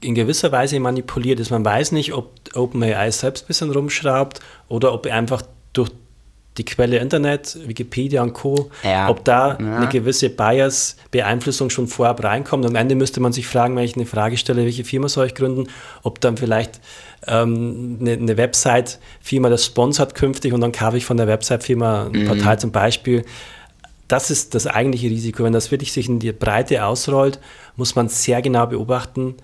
in 0.00 0.14
gewisser 0.14 0.52
Weise 0.52 0.78
manipuliert 0.80 1.40
ist. 1.40 1.50
Man 1.50 1.64
weiß 1.64 1.92
nicht, 1.92 2.12
ob 2.12 2.30
OpenAI 2.54 3.10
selbst 3.10 3.44
ein 3.44 3.46
bisschen 3.48 3.70
rumschraubt 3.70 4.40
oder 4.68 4.92
ob 4.92 5.06
einfach 5.06 5.42
durch 5.72 5.90
die 6.56 6.64
Quelle 6.64 6.98
Internet, 6.98 7.58
Wikipedia 7.66 8.22
und 8.22 8.32
Co., 8.32 8.70
ja. 8.82 9.08
ob 9.08 9.24
da 9.24 9.58
ja. 9.58 9.76
eine 9.76 9.88
gewisse 9.88 10.30
Bias-Beeinflussung 10.30 11.70
schon 11.70 11.88
vorab 11.88 12.22
reinkommt. 12.22 12.64
Am 12.64 12.76
Ende 12.76 12.94
müsste 12.94 13.20
man 13.20 13.32
sich 13.32 13.46
fragen, 13.46 13.74
wenn 13.76 13.84
ich 13.84 13.96
eine 13.96 14.06
Frage 14.06 14.36
stelle, 14.36 14.64
welche 14.64 14.84
Firma 14.84 15.08
soll 15.08 15.26
ich 15.26 15.34
gründen, 15.34 15.68
ob 16.02 16.20
dann 16.20 16.36
vielleicht 16.36 16.80
ähm, 17.26 17.98
eine, 18.00 18.12
eine 18.12 18.36
Website-Firma 18.36 19.48
das 19.48 19.64
sponsert 19.64 20.14
künftig 20.14 20.52
und 20.52 20.60
dann 20.60 20.72
kaufe 20.72 20.96
ich 20.96 21.04
von 21.04 21.16
der 21.16 21.26
Website-Firma 21.26 22.06
ein 22.06 22.22
mhm. 22.22 22.26
Partei 22.26 22.56
zum 22.56 22.70
Beispiel 22.70 23.24
das 24.08 24.30
ist 24.30 24.54
das 24.54 24.66
eigentliche 24.66 25.08
Risiko. 25.08 25.44
Wenn 25.44 25.52
das 25.52 25.70
wirklich 25.70 25.92
sich 25.92 26.08
in 26.08 26.18
die 26.18 26.32
Breite 26.32 26.84
ausrollt, 26.84 27.40
muss 27.76 27.94
man 27.94 28.08
sehr 28.08 28.42
genau 28.42 28.66
beobachten, 28.66 29.34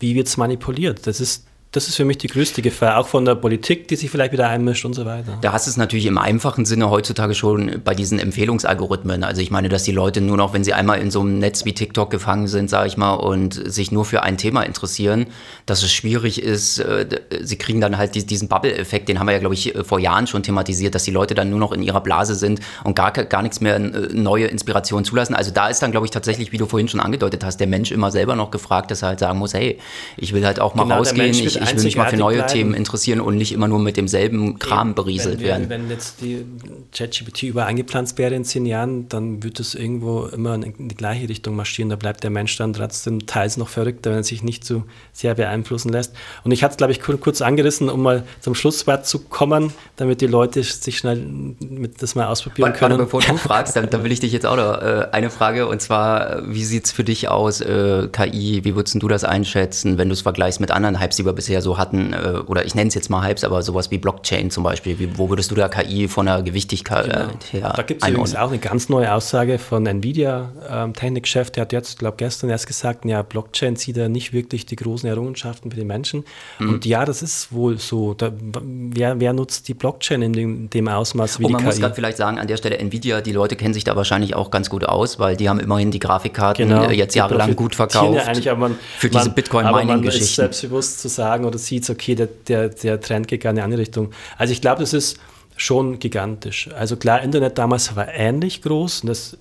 wie 0.00 0.14
wird 0.14 0.26
es 0.26 0.36
manipuliert. 0.36 1.06
Das 1.06 1.20
ist 1.20 1.46
das 1.72 1.88
ist 1.88 1.96
für 1.96 2.04
mich 2.04 2.18
die 2.18 2.26
größte 2.26 2.60
Gefahr, 2.60 2.98
auch 2.98 3.08
von 3.08 3.24
der 3.24 3.34
Politik, 3.34 3.88
die 3.88 3.96
sich 3.96 4.10
vielleicht 4.10 4.32
wieder 4.32 4.46
einmischt 4.46 4.84
und 4.84 4.92
so 4.92 5.06
weiter. 5.06 5.38
Da 5.40 5.54
hast 5.54 5.66
du 5.66 5.70
es 5.70 5.78
natürlich 5.78 6.04
im 6.04 6.18
einfachen 6.18 6.66
Sinne 6.66 6.90
heutzutage 6.90 7.34
schon 7.34 7.80
bei 7.82 7.94
diesen 7.94 8.18
Empfehlungsalgorithmen. 8.18 9.24
Also 9.24 9.40
ich 9.40 9.50
meine, 9.50 9.70
dass 9.70 9.82
die 9.82 9.92
Leute 9.92 10.20
nur 10.20 10.36
noch, 10.36 10.52
wenn 10.52 10.64
sie 10.64 10.74
einmal 10.74 11.00
in 11.00 11.10
so 11.10 11.20
einem 11.20 11.38
Netz 11.38 11.64
wie 11.64 11.72
TikTok 11.72 12.10
gefangen 12.10 12.46
sind, 12.46 12.68
sage 12.68 12.88
ich 12.88 12.98
mal, 12.98 13.14
und 13.14 13.54
sich 13.54 13.90
nur 13.90 14.04
für 14.04 14.22
ein 14.22 14.36
Thema 14.36 14.64
interessieren, 14.64 15.28
dass 15.66 15.82
es 15.82 15.92
schwierig 15.92 16.42
ist. 16.42 16.78
Äh, 16.78 17.06
sie 17.40 17.56
kriegen 17.56 17.80
dann 17.80 17.96
halt 17.96 18.30
diesen 18.30 18.48
Bubble-Effekt, 18.48 19.08
den 19.08 19.18
haben 19.18 19.26
wir 19.26 19.32
ja, 19.32 19.38
glaube 19.38 19.54
ich, 19.54 19.74
vor 19.84 19.98
Jahren 19.98 20.26
schon 20.26 20.42
thematisiert, 20.42 20.94
dass 20.94 21.04
die 21.04 21.10
Leute 21.10 21.34
dann 21.34 21.50
nur 21.50 21.58
noch 21.58 21.72
in 21.72 21.82
ihrer 21.82 22.00
Blase 22.00 22.34
sind 22.34 22.60
und 22.84 22.96
gar, 22.96 23.12
gar 23.12 23.42
nichts 23.42 23.60
mehr 23.60 23.76
äh, 23.76 23.80
neue 24.12 24.46
Inspirationen 24.46 25.04
zulassen. 25.04 25.34
Also 25.34 25.50
da 25.50 25.68
ist 25.68 25.82
dann, 25.82 25.90
glaube 25.90 26.06
ich, 26.06 26.10
tatsächlich, 26.10 26.52
wie 26.52 26.58
du 26.58 26.66
vorhin 26.66 26.88
schon 26.88 27.00
angedeutet 27.00 27.44
hast, 27.44 27.58
der 27.58 27.66
Mensch 27.66 27.92
immer 27.92 28.10
selber 28.10 28.36
noch 28.36 28.50
gefragt, 28.50 28.90
dass 28.90 29.02
er 29.02 29.08
halt 29.08 29.20
sagen 29.20 29.38
muss, 29.38 29.54
hey, 29.54 29.78
ich 30.16 30.32
will 30.32 30.44
halt 30.44 30.60
auch 30.60 30.74
mal 30.74 30.84
genau, 30.84 30.96
rausgehen, 30.96 31.30
ich, 31.30 31.44
ich 31.44 31.76
will 31.76 31.82
mich 31.82 31.96
mal 31.96 32.08
für 32.08 32.16
neue 32.16 32.38
bleiben. 32.38 32.52
Themen 32.52 32.74
interessieren 32.74 33.20
und 33.20 33.36
nicht 33.36 33.52
immer 33.52 33.68
nur 33.68 33.78
mit 33.78 33.96
demselben 33.96 34.58
Kram 34.58 34.94
berieselt 34.94 35.40
wenn, 35.40 35.46
werden. 35.46 35.68
Wenn 35.68 35.90
jetzt 35.90 36.20
die 36.20 36.44
ChatGPT 36.92 37.44
über 37.44 37.66
eingepflanzt 37.66 38.18
wäre 38.18 38.34
in 38.34 38.44
zehn 38.44 38.66
Jahren, 38.66 39.08
dann 39.08 39.42
wird 39.42 39.60
es 39.60 39.74
irgendwo 39.74 40.26
immer 40.26 40.54
in 40.54 40.88
die 40.88 40.94
gleiche 40.94 41.28
Richtung 41.28 41.56
marschieren. 41.56 41.90
Da 41.90 41.96
bleibt 41.96 42.22
der 42.22 42.30
Mensch 42.30 42.56
dann 42.56 42.72
trotzdem 42.72 43.26
teils 43.26 43.56
noch 43.56 43.68
verrückter, 43.68 44.10
wenn 44.10 44.18
er 44.18 44.24
sich 44.24 44.42
nicht 44.42 44.64
so 44.64 44.84
sehr 45.12 45.38
beeinflussen 45.52 45.90
lässt. 45.90 46.14
Und 46.44 46.52
ich 46.52 46.62
hatte 46.62 46.72
es, 46.72 46.76
glaube 46.76 46.92
ich, 46.92 47.00
kurz 47.00 47.42
angerissen, 47.42 47.88
um 47.88 48.02
mal 48.02 48.24
zum 48.40 48.54
Schlusswort 48.54 49.06
zu 49.06 49.20
kommen, 49.20 49.72
damit 49.96 50.20
die 50.20 50.26
Leute 50.26 50.62
sich 50.62 50.98
schnell 50.98 51.16
mit 51.16 52.02
das 52.02 52.14
mal 52.14 52.26
ausprobieren 52.26 52.70
warte, 52.70 52.78
können. 52.78 52.98
Warte, 52.98 53.04
bevor 53.04 53.20
du 53.20 53.36
fragst, 53.36 53.76
dann, 53.76 53.90
dann, 53.90 54.04
will 54.04 54.12
ich 54.12 54.20
dich 54.20 54.32
jetzt 54.32 54.46
auch 54.46 54.56
noch 54.56 54.80
äh, 54.80 55.06
eine 55.12 55.30
Frage 55.30 55.66
und 55.66 55.80
zwar, 55.80 56.42
wie 56.48 56.64
sieht 56.64 56.86
es 56.86 56.92
für 56.92 57.04
dich 57.04 57.28
aus, 57.28 57.60
äh, 57.60 58.08
KI, 58.10 58.64
wie 58.64 58.74
würdest 58.74 59.00
du 59.00 59.08
das 59.08 59.24
einschätzen, 59.24 59.98
wenn 59.98 60.08
du 60.08 60.14
es 60.14 60.22
vergleichst 60.22 60.60
mit 60.60 60.70
anderen 60.70 61.00
Hypes, 61.00 61.16
die 61.16 61.24
wir 61.24 61.32
bisher 61.32 61.62
so 61.62 61.78
hatten? 61.78 62.12
äh, 62.12 62.38
oder 62.46 62.64
ich 62.64 62.74
nenne 62.74 62.88
es 62.88 62.94
jetzt 62.94 63.10
mal 63.10 63.26
Hypes, 63.26 63.44
aber 63.44 63.62
sowas 63.62 63.90
wie 63.90 63.98
Blockchain 63.98 64.50
zum 64.50 64.64
Beispiel. 64.64 64.98
Wie, 64.98 65.18
wo 65.18 65.28
würdest 65.28 65.50
du 65.50 65.54
da 65.54 65.68
KI 65.68 66.08
von 66.08 66.26
der 66.26 66.42
Gewichtigkeit 66.42 67.04
genau. 67.04 67.28
her 67.50 67.72
Da 67.76 67.82
gibt 67.82 68.02
es 68.02 68.08
übrigens 68.08 68.36
auch 68.36 68.48
eine 68.48 68.58
ganz 68.58 68.88
neue 68.88 69.12
Aussage 69.12 69.58
von 69.58 69.86
Nvidia, 69.86 70.52
ähm, 70.68 70.94
Technikchef, 70.94 71.50
der 71.50 71.62
hat 71.62 71.72
jetzt, 71.72 71.98
glaube 71.98 72.16
gestern 72.16 72.50
erst 72.50 72.66
gesagt, 72.66 73.04
ja, 73.04 73.22
Blockchain 73.22 73.76
sieht 73.76 73.96
ja 73.96 74.08
nicht 74.08 74.32
wirklich 74.32 74.66
die 74.66 74.76
großen 74.76 75.08
Errungenschaften 75.08 75.41
für 75.42 75.76
die 75.76 75.84
Menschen. 75.84 76.24
Mhm. 76.58 76.68
Und 76.68 76.86
ja, 76.86 77.04
das 77.04 77.22
ist 77.22 77.52
wohl 77.52 77.78
so. 77.78 78.14
Da, 78.14 78.32
wer, 78.62 79.18
wer, 79.18 79.32
nutzt 79.32 79.68
die 79.68 79.74
Blockchain 79.74 80.22
in 80.22 80.32
dem, 80.32 80.70
dem 80.70 80.88
Ausmaß 80.88 81.40
wie 81.40 81.46
Und 81.46 81.52
man 81.52 81.64
muss 81.64 81.80
gerade 81.80 81.94
vielleicht 81.94 82.18
sagen, 82.18 82.38
an 82.38 82.46
der 82.46 82.58
Stelle 82.58 82.78
Nvidia, 82.78 83.20
die 83.20 83.32
Leute 83.32 83.56
kennen 83.56 83.74
sich 83.74 83.84
da 83.84 83.96
wahrscheinlich 83.96 84.36
auch 84.36 84.50
ganz 84.50 84.70
gut 84.70 84.84
aus, 84.84 85.18
weil 85.18 85.36
die 85.36 85.48
haben 85.48 85.58
immerhin 85.58 85.90
die 85.90 85.98
Grafikkarten 85.98 86.68
genau. 86.68 86.90
jetzt 86.90 87.14
jahrelang 87.14 87.56
gut 87.56 87.74
verkauft. 87.74 88.14
Ja 88.14 88.24
eigentlich, 88.24 88.50
aber 88.50 88.60
man, 88.60 88.78
für 88.98 89.08
diese 89.08 89.30
Bitcoin-Mining-Geschichten. 89.30 90.24
ist 90.24 90.36
selbstbewusst 90.36 91.00
zu 91.00 91.08
sagen 91.08 91.44
oder 91.44 91.58
sieht, 91.58 91.88
okay, 91.88 92.02
okay, 92.02 92.14
der, 92.14 92.26
der, 92.26 92.68
der 92.68 93.00
Trend 93.00 93.28
geht 93.28 93.42
gar 93.42 93.50
in 93.50 93.58
eine 93.58 93.64
andere 93.64 93.80
Richtung. 93.80 94.10
Also 94.36 94.52
ich 94.52 94.60
glaube, 94.60 94.80
das 94.80 94.92
ist 94.92 95.18
schon 95.56 95.98
gigantisch. 95.98 96.68
Also 96.72 96.96
klar, 96.96 97.22
Internet 97.22 97.58
damals 97.58 97.94
war 97.96 98.08
ähnlich 98.08 98.62
groß 98.62 99.02
und 99.02 99.08
das 99.08 99.36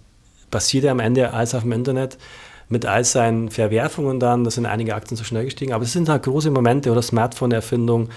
passierte 0.50 0.92
am 0.92 1.00
Ende 1.00 1.34
alles 1.34 1.56
auf 1.56 1.64
dem 1.64 1.72
Internet 1.72 2.18
mit 2.72 2.86
all 2.86 3.04
seinen 3.04 3.50
Verwerfungen 3.50 4.20
dann, 4.20 4.44
da 4.44 4.50
sind 4.50 4.66
einige 4.66 4.96
Aktien 4.96 5.18
so 5.18 5.24
schnell 5.24 5.46
gestiegen, 5.46 5.74
aber 5.74 5.84
es 5.84 5.94
sind 5.94 6.10
halt 6.10 6.24
große 6.24 6.50
Momente 6.50 6.92
oder 6.92 7.02
Smartphone-Erfindung, 7.02 8.10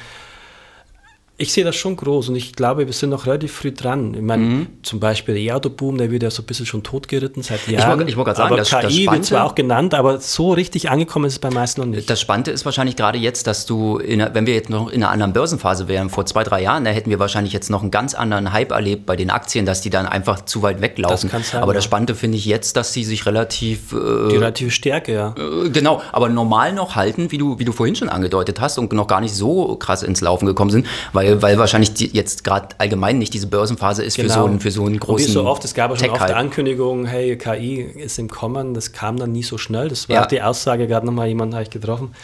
ich 1.37 1.53
sehe 1.53 1.65
das 1.65 1.75
schon 1.75 1.97
groß 1.97 2.29
und 2.29 2.37
ich 2.37 2.55
glaube, 2.55 2.87
wir 2.87 2.93
sind 2.93 3.11
noch 3.11 3.27
relativ 3.27 3.53
früh 3.53 3.73
dran. 3.73 4.15
Ich 4.15 4.23
meine, 4.23 4.45
mhm. 4.45 4.67
zum 4.85 5.01
Beispiel 5.01 5.35
der 5.35 5.43
E-Auto-Boom, 5.43 5.99
der 5.99 6.13
wird 6.13 6.23
ja 6.23 6.31
so 6.31 6.43
ein 6.43 6.47
bisschen 6.47 6.65
schon 6.65 6.85
totgeritten 6.85 7.43
seit 7.43 7.67
Jahren. 7.67 8.07
Ich 8.07 8.17
wollte 8.17 8.29
gerade 8.29 8.37
sagen, 8.37 8.49
aber 8.51 8.57
das, 8.59 8.71
KI 8.71 9.07
das 9.07 9.15
wird 9.15 9.25
zwar 9.25 9.45
auch 9.45 9.57
genannt, 9.57 9.95
aber 9.95 10.21
so 10.21 10.53
richtig 10.53 10.91
angekommen 10.91 11.25
ist 11.25 11.33
es 11.33 11.39
bei 11.41 11.51
meisten 11.51 11.81
noch 11.81 11.89
nicht. 11.89 12.09
Das 12.09 12.21
Spannende 12.21 12.53
ist 12.53 12.65
wahrscheinlich 12.65 12.95
gerade 12.95 13.19
jetzt, 13.19 13.49
dass 13.49 13.67
du, 13.67 13.99
in, 13.99 14.25
wenn 14.33 14.47
wir 14.47 14.55
jetzt 14.55 14.71
noch 14.71 14.89
in 14.89 15.03
einer 15.03 15.11
anderen 15.11 15.33
Börsenphase 15.33 15.89
wären, 15.89 16.09
vor 16.09 16.25
zwei, 16.25 16.45
drei 16.45 16.63
Jahren, 16.63 16.85
da 16.85 16.93
hätten 16.93 17.11
wir 17.11 17.19
wahrscheinlich 17.19 17.53
jetzt 17.53 17.69
noch 17.69 17.83
einen 17.83 17.91
ganz 17.91 18.15
anderen 18.15 18.53
Hype 18.53 18.71
erlebt 18.71 19.05
bei 19.05 19.17
den 19.17 19.31
Aktien, 19.31 19.67
dass 19.67 19.81
die 19.81 19.91
dann 19.91 20.07
einfach 20.07 20.45
zu 20.45 20.63
weit 20.63 20.83
weglaufen. 20.83 21.31
Das 21.33 21.51
sein, 21.51 21.63
aber 21.65 21.75
das 21.75 21.83
Spannende 21.83 22.15
finde 22.15 22.39
ich 22.39 22.45
jetzt, 22.45 22.77
dass 22.77 22.93
sie 22.93 23.03
sich 23.03 23.27
relativ... 23.27 23.93
Äh, 23.93 24.29
die 24.29 24.37
relative 24.37 24.71
Stärke, 24.71 25.13
ja. 25.13 25.35
Äh, 25.37 25.71
genau, 25.71 26.01
aber 26.13 26.29
normal 26.29 26.73
noch 26.73 26.95
halten, 26.95 27.33
wie 27.33 27.39
du, 27.39 27.59
wie 27.59 27.65
du 27.65 27.73
vorhin 27.73 27.97
schon 27.97 28.09
angedeutet 28.09 28.61
hast 28.61 28.79
und 28.79 28.93
noch 28.93 29.09
gar 29.09 29.21
nicht 29.21 29.35
so 29.35 29.75
krass 29.75 30.05
ins 30.05 30.21
Laufen 30.21 30.47
gekommen 30.47 30.71
sind, 30.71 30.87
weil 31.13 31.24
weil, 31.25 31.43
weil 31.43 31.59
wahrscheinlich 31.59 31.95
die, 31.95 32.11
jetzt 32.13 32.45
gerade 32.45 32.69
allgemein 32.79 33.19
nicht 33.19 33.35
diese 33.35 33.47
Börsenphase 33.47 34.03
ist 34.03 34.17
genau. 34.17 34.29
für, 34.29 34.35
so 34.35 34.45
einen, 34.47 34.61
für 34.61 34.71
so 34.71 34.85
einen 34.85 34.99
großen. 34.99 35.27
Und 35.27 35.29
wie 35.29 35.33
so 35.33 35.47
oft, 35.47 35.65
es 35.65 35.75
gab 35.75 35.91
ja 35.91 35.97
schon 35.97 36.11
oft 36.11 36.31
Ankündigungen, 36.31 37.07
hey, 37.07 37.37
KI 37.37 37.81
ist 37.81 38.19
im 38.19 38.29
Kommen, 38.29 38.75
das 38.75 38.93
kam 38.93 39.17
dann 39.17 39.33
nie 39.33 39.43
so 39.43 39.59
schnell. 39.59 39.89
Das 39.89 40.09
war 40.09 40.17
ja. 40.17 40.27
die 40.27 40.43
Aussage, 40.43 40.87
gerade 40.87 41.07
nochmal 41.07 41.29
jemand 41.29 41.55
habe 41.55 41.63
ich 41.63 41.71
getroffen. 41.71 42.15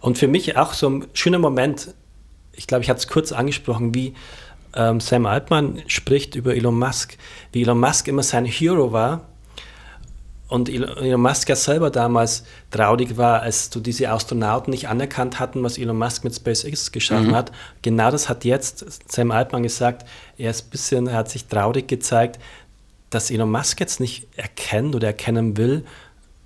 Und 0.00 0.18
für 0.18 0.28
mich 0.28 0.56
auch 0.56 0.72
so 0.72 0.88
ein 0.88 1.06
schöner 1.12 1.38
Moment, 1.38 1.94
ich 2.52 2.66
glaube, 2.66 2.82
ich 2.82 2.90
hatte 2.90 2.98
es 2.98 3.08
kurz 3.08 3.32
angesprochen, 3.32 3.94
wie 3.94 4.14
ähm, 4.74 5.00
Sam 5.00 5.26
Altman 5.26 5.82
spricht 5.86 6.34
über 6.34 6.54
Elon 6.54 6.78
Musk, 6.78 7.16
wie 7.52 7.62
Elon 7.62 7.80
Musk 7.80 8.08
immer 8.08 8.22
sein 8.22 8.44
Hero 8.44 8.92
war 8.92 9.31
und 10.52 10.68
Elon 10.68 11.20
Musk 11.20 11.48
ja 11.48 11.56
selber 11.56 11.90
damals 11.90 12.44
traurig 12.70 13.16
war, 13.16 13.40
als 13.40 13.70
du 13.70 13.80
diese 13.80 14.10
Astronauten 14.10 14.70
nicht 14.70 14.86
anerkannt 14.86 15.40
hatten, 15.40 15.62
was 15.62 15.78
Elon 15.78 15.96
Musk 15.96 16.24
mit 16.24 16.34
SpaceX 16.34 16.92
geschaffen 16.92 17.28
mhm. 17.28 17.34
hat. 17.34 17.52
Genau 17.80 18.10
das 18.10 18.28
hat 18.28 18.44
jetzt 18.44 19.10
Sam 19.10 19.30
Altman 19.30 19.62
gesagt. 19.62 20.06
Er 20.36 20.50
ist 20.50 20.66
ein 20.66 20.70
bisschen, 20.70 21.06
er 21.06 21.16
hat 21.16 21.30
sich 21.30 21.46
traurig 21.46 21.88
gezeigt, 21.88 22.38
dass 23.08 23.30
Elon 23.30 23.50
Musk 23.50 23.80
jetzt 23.80 23.98
nicht 23.98 24.28
erkennt 24.36 24.94
oder 24.94 25.08
erkennen 25.08 25.56
will, 25.56 25.84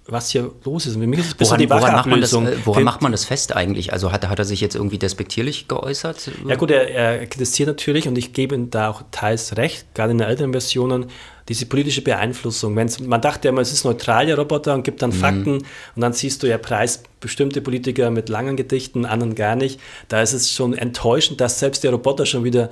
was 0.09 0.31
hier 0.31 0.51
los 0.65 0.87
ist. 0.87 0.95
Und 0.95 1.03
für 1.03 1.07
mich 1.09 1.21
ist 1.21 1.41
es 1.41 1.49
woran, 1.49 1.59
die 1.59 1.69
woran, 1.69 1.93
macht 1.93 2.07
man, 2.07 2.21
das, 2.21 2.33
äh, 2.33 2.57
woran 2.65 2.85
macht 2.85 3.03
man 3.03 3.13
das 3.13 3.25
fest 3.25 3.55
eigentlich? 3.55 3.93
Also 3.93 4.13
hat, 4.13 4.29
hat 4.29 4.39
er 4.39 4.45
sich 4.45 4.61
jetzt 4.61 4.77
irgendwie 4.77 4.99
despektierlich 4.99 5.69
geäußert? 5.69 6.31
Ja 6.47 6.57
gut, 6.57 6.71
er, 6.71 6.91
er 6.91 7.27
kritisiert 7.27 7.69
natürlich 7.69 8.07
und 8.07 8.17
ich 8.17 8.33
gebe 8.33 8.55
ihm 8.55 8.71
da 8.71 8.91
auch 8.91 9.03
teils 9.11 9.57
recht, 9.57 9.95
gerade 9.95 10.13
in 10.13 10.19
den 10.19 10.29
älteren 10.29 10.53
Versionen, 10.53 11.07
diese 11.49 11.67
politische 11.67 12.03
Beeinflussung. 12.03 12.75
Wenn's, 12.77 12.99
man 13.01 13.21
dachte 13.21 13.49
immer, 13.49 13.61
es 13.61 13.73
ist 13.73 13.85
neutral, 13.85 14.27
der 14.27 14.37
Roboter, 14.37 14.75
und 14.75 14.83
gibt 14.83 15.03
dann 15.03 15.11
mhm. 15.11 15.15
Fakten 15.15 15.53
und 15.59 16.03
dann 16.03 16.13
siehst 16.13 16.43
du, 16.43 16.47
er 16.47 16.59
preist 16.59 17.05
bestimmte 17.21 17.61
Politiker 17.61 18.11
mit 18.11 18.29
langen 18.29 18.57
Gedichten, 18.57 19.07
anderen 19.07 19.35
gar 19.35 19.57
nicht. 19.57 19.81
Da 20.09 20.23
ist 20.23 20.33
es 20.33 20.51
schon 20.51 20.75
enttäuschend, 20.75 21.41
dass 21.41 21.59
selbst 21.59 21.85
der 21.85 21.93
Roboter 21.93 22.27
schon 22.27 22.45
wieder 22.45 22.71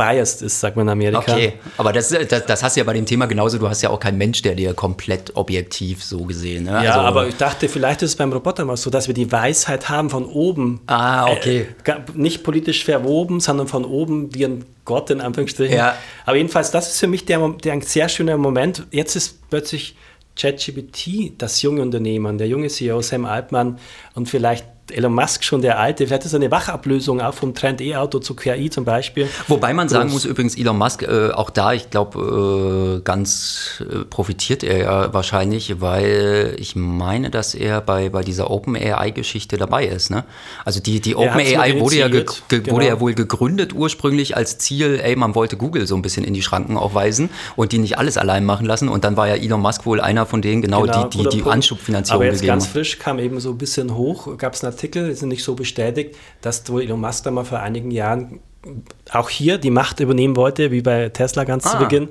biased 0.00 0.40
ist, 0.40 0.60
sagt 0.60 0.76
man 0.76 0.86
in 0.86 0.92
Amerika. 0.92 1.32
Okay, 1.32 1.52
aber 1.76 1.92
das, 1.92 2.08
das, 2.08 2.46
das, 2.46 2.62
hast 2.62 2.76
du 2.76 2.80
ja 2.80 2.84
bei 2.84 2.94
dem 2.94 3.04
Thema 3.04 3.26
genauso. 3.26 3.58
Du 3.58 3.68
hast 3.68 3.82
ja 3.82 3.90
auch 3.90 4.00
keinen 4.00 4.16
Mensch, 4.16 4.40
der 4.40 4.54
dir 4.54 4.72
komplett 4.72 5.36
objektiv 5.36 6.02
so 6.02 6.24
gesehen. 6.24 6.64
Ne? 6.64 6.70
Ja, 6.70 6.94
also, 6.94 7.00
aber 7.00 7.28
ich 7.28 7.36
dachte, 7.36 7.68
vielleicht 7.68 8.00
ist 8.00 8.10
es 8.10 8.16
beim 8.16 8.32
Roboter 8.32 8.64
mal 8.64 8.78
so, 8.78 8.88
dass 8.88 9.08
wir 9.08 9.14
die 9.14 9.30
Weisheit 9.30 9.90
haben 9.90 10.08
von 10.08 10.24
oben. 10.24 10.80
Ah, 10.86 11.30
okay. 11.30 11.66
Äh, 11.84 11.96
nicht 12.14 12.42
politisch 12.44 12.84
verwoben, 12.84 13.40
sondern 13.40 13.68
von 13.68 13.84
oben 13.84 14.34
wie 14.34 14.46
ein 14.46 14.64
Gott 14.86 15.10
in 15.10 15.20
Anführungsstrichen. 15.20 15.76
Ja. 15.76 15.94
Aber 16.24 16.36
jedenfalls, 16.36 16.70
das 16.70 16.92
ist 16.94 17.00
für 17.00 17.06
mich 17.06 17.26
der, 17.26 17.46
der 17.62 17.74
ein 17.74 17.82
sehr 17.82 18.08
schöner 18.08 18.38
Moment. 18.38 18.84
Jetzt 18.90 19.16
ist 19.16 19.50
plötzlich 19.50 19.96
ChatGPT 20.36 21.34
das 21.36 21.60
junge 21.60 21.82
Unternehmen, 21.82 22.38
der 22.38 22.48
junge 22.48 22.68
CEO 22.68 23.02
Sam 23.02 23.26
Altman 23.26 23.78
und 24.14 24.30
vielleicht 24.30 24.64
Elon 24.92 25.14
Musk 25.14 25.44
schon 25.44 25.62
der 25.62 25.78
Alte. 25.78 26.06
Vielleicht 26.06 26.24
ist 26.24 26.34
eine 26.34 26.50
Wachablösung 26.50 27.20
auch 27.20 27.34
vom 27.34 27.54
Trend 27.54 27.80
E-Auto 27.80 28.18
zu 28.18 28.34
QI 28.34 28.70
zum 28.70 28.84
Beispiel. 28.84 29.28
Wobei 29.48 29.72
man 29.72 29.88
sagen 29.88 30.10
muss, 30.10 30.24
übrigens, 30.24 30.56
Elon 30.56 30.78
Musk, 30.78 31.02
äh, 31.02 31.30
auch 31.30 31.50
da, 31.50 31.72
ich 31.72 31.90
glaube, 31.90 32.98
äh, 32.98 33.00
ganz 33.02 33.80
äh, 33.80 34.04
profitiert 34.04 34.62
er 34.62 34.78
ja 34.78 35.12
wahrscheinlich, 35.12 35.80
weil 35.80 36.54
ich 36.58 36.76
meine, 36.76 37.30
dass 37.30 37.54
er 37.54 37.80
bei, 37.80 38.08
bei 38.08 38.22
dieser 38.22 38.50
OpenAI-Geschichte 38.50 39.56
dabei 39.56 39.86
ist. 39.86 40.10
Ne? 40.10 40.24
Also 40.64 40.80
die, 40.80 41.00
die 41.00 41.16
OpenAI 41.16 41.80
wurde, 41.80 41.96
ja 41.96 42.08
ge, 42.08 42.24
ge, 42.48 42.60
genau. 42.60 42.76
wurde 42.76 42.86
ja 42.86 43.00
wohl 43.00 43.14
gegründet 43.14 43.72
ursprünglich 43.74 44.36
als 44.36 44.58
Ziel, 44.58 45.00
ey, 45.02 45.16
man 45.16 45.34
wollte 45.34 45.56
Google 45.56 45.86
so 45.86 45.94
ein 45.94 46.02
bisschen 46.02 46.24
in 46.24 46.34
die 46.34 46.42
Schranken 46.42 46.76
auch 46.76 46.94
weisen 46.94 47.30
und 47.56 47.72
die 47.72 47.78
nicht 47.78 47.98
alles 47.98 48.16
allein 48.16 48.44
machen 48.44 48.66
lassen. 48.66 48.88
Und 48.88 49.04
dann 49.04 49.16
war 49.16 49.28
ja 49.28 49.34
Elon 49.34 49.60
Musk 49.60 49.86
wohl 49.86 50.00
einer 50.00 50.26
von 50.26 50.42
denen, 50.42 50.62
genau, 50.62 50.82
genau 50.82 51.04
die, 51.08 51.18
die, 51.18 51.28
die 51.28 51.42
Anschubfinanzierung 51.44 52.22
Aber 52.22 52.30
jetzt 52.30 52.44
ganz 52.44 52.66
frisch 52.66 52.98
kam 52.98 53.18
eben 53.18 53.40
so 53.40 53.50
ein 53.50 53.58
bisschen 53.58 53.94
hoch, 53.94 54.36
gab 54.36 54.54
es 54.54 54.64
einen 54.64 54.72
Artikel, 54.80 55.10
ist 55.10 55.22
nicht 55.22 55.44
so 55.44 55.54
bestätigt, 55.54 56.16
dass 56.40 56.66
wohl 56.70 56.80
Elon 56.80 57.00
Musk 57.00 57.24
da 57.24 57.30
mal 57.30 57.44
vor 57.44 57.60
einigen 57.60 57.90
Jahren 57.90 58.40
auch 59.10 59.28
hier 59.28 59.58
die 59.58 59.70
Macht 59.70 60.00
übernehmen 60.00 60.36
wollte, 60.36 60.70
wie 60.70 60.80
bei 60.80 61.10
Tesla 61.10 61.44
ganz 61.44 61.66
ah. 61.66 61.72
zu 61.72 61.78
Beginn. 61.78 62.08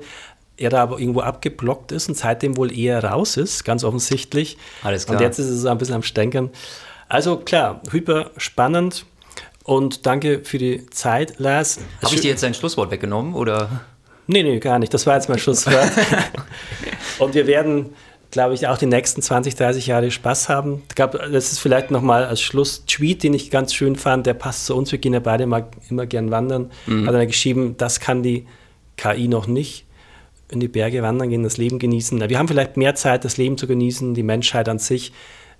Er 0.56 0.70
da 0.70 0.82
aber 0.82 1.00
irgendwo 1.00 1.20
abgeblockt 1.20 1.90
ist 1.90 2.08
und 2.08 2.16
seitdem 2.16 2.56
wohl 2.56 2.76
eher 2.76 3.02
raus 3.02 3.36
ist, 3.36 3.64
ganz 3.64 3.82
offensichtlich. 3.82 4.56
Alles 4.84 5.06
klar. 5.06 5.18
Und 5.18 5.24
jetzt 5.24 5.40
ist 5.40 5.48
es 5.48 5.66
ein 5.66 5.78
bisschen 5.78 5.96
am 5.96 6.04
Stänkern. 6.04 6.50
Also 7.08 7.38
klar, 7.38 7.80
hyper 7.90 8.30
spannend 8.36 9.04
und 9.64 10.06
danke 10.06 10.44
für 10.44 10.58
die 10.58 10.86
Zeit, 10.90 11.40
Lars. 11.40 11.80
Habe 12.02 12.14
ich 12.14 12.20
dir 12.20 12.30
jetzt 12.30 12.44
dein 12.44 12.54
Schlusswort 12.54 12.92
weggenommen 12.92 13.34
oder? 13.34 13.80
Nee, 14.28 14.44
nee, 14.44 14.60
gar 14.60 14.78
nicht. 14.78 14.94
Das 14.94 15.08
war 15.08 15.16
jetzt 15.16 15.28
mein 15.28 15.40
Schlusswort. 15.40 15.90
und 17.18 17.34
wir 17.34 17.48
werden 17.48 17.94
glaube 18.30 18.54
ich, 18.54 18.66
auch 18.66 18.78
die 18.78 18.86
nächsten 18.86 19.22
20, 19.22 19.54
30 19.54 19.86
Jahre 19.86 20.10
Spaß 20.10 20.48
haben. 20.48 20.82
Ich 20.88 20.94
glaube, 20.94 21.18
das 21.32 21.52
ist 21.52 21.58
vielleicht 21.58 21.90
nochmal 21.90 22.24
als 22.24 22.40
Schluss 22.40 22.84
Tweet, 22.86 23.22
den 23.22 23.34
ich 23.34 23.50
ganz 23.50 23.74
schön 23.74 23.96
fand, 23.96 24.26
der 24.26 24.34
passt 24.34 24.66
zu 24.66 24.76
uns, 24.76 24.92
wir 24.92 24.98
gehen 24.98 25.12
ja 25.12 25.20
beide 25.20 25.46
mal, 25.46 25.68
immer 25.88 26.06
gern 26.06 26.30
wandern, 26.30 26.70
mhm. 26.86 27.06
hat 27.06 27.14
er 27.14 27.26
geschrieben, 27.26 27.76
das 27.76 28.00
kann 28.00 28.22
die 28.22 28.46
KI 28.96 29.28
noch 29.28 29.46
nicht. 29.46 29.86
In 30.50 30.58
die 30.58 30.68
Berge 30.68 31.02
wandern 31.02 31.28
gehen, 31.28 31.44
das 31.44 31.58
Leben 31.58 31.78
genießen. 31.78 32.28
Wir 32.28 32.38
haben 32.38 32.48
vielleicht 32.48 32.76
mehr 32.76 32.96
Zeit, 32.96 33.24
das 33.24 33.36
Leben 33.36 33.56
zu 33.56 33.68
genießen, 33.68 34.14
die 34.14 34.24
Menschheit 34.24 34.68
an 34.68 34.80
sich, 34.80 35.12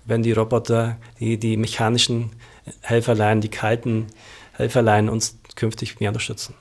wenn 0.05 0.21
die 0.21 0.33
Roboter, 0.33 0.97
die, 1.19 1.37
die 1.37 1.55
mechanischen 1.55 2.31
Helferlein, 2.81 3.39
die 3.39 3.49
kalten 3.49 4.07
Helferlein 4.53 5.07
uns 5.07 5.37
künftig 5.55 5.99
mehr 5.99 6.09
unterstützen. 6.09 6.55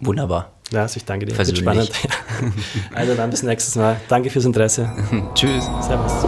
Wunderbar. 0.00 0.52
Lars, 0.72 0.96
ich 0.96 1.04
danke 1.04 1.26
dir. 1.26 1.34
Persönlich. 1.34 1.62
Spannend. 1.62 1.90
Also 2.94 3.14
dann 3.14 3.30
bis 3.30 3.42
nächstes 3.42 3.76
Mal. 3.76 4.00
Danke 4.08 4.30
fürs 4.30 4.44
Interesse. 4.44 4.90
Tschüss. 5.34 5.64
Servus. 5.80 6.26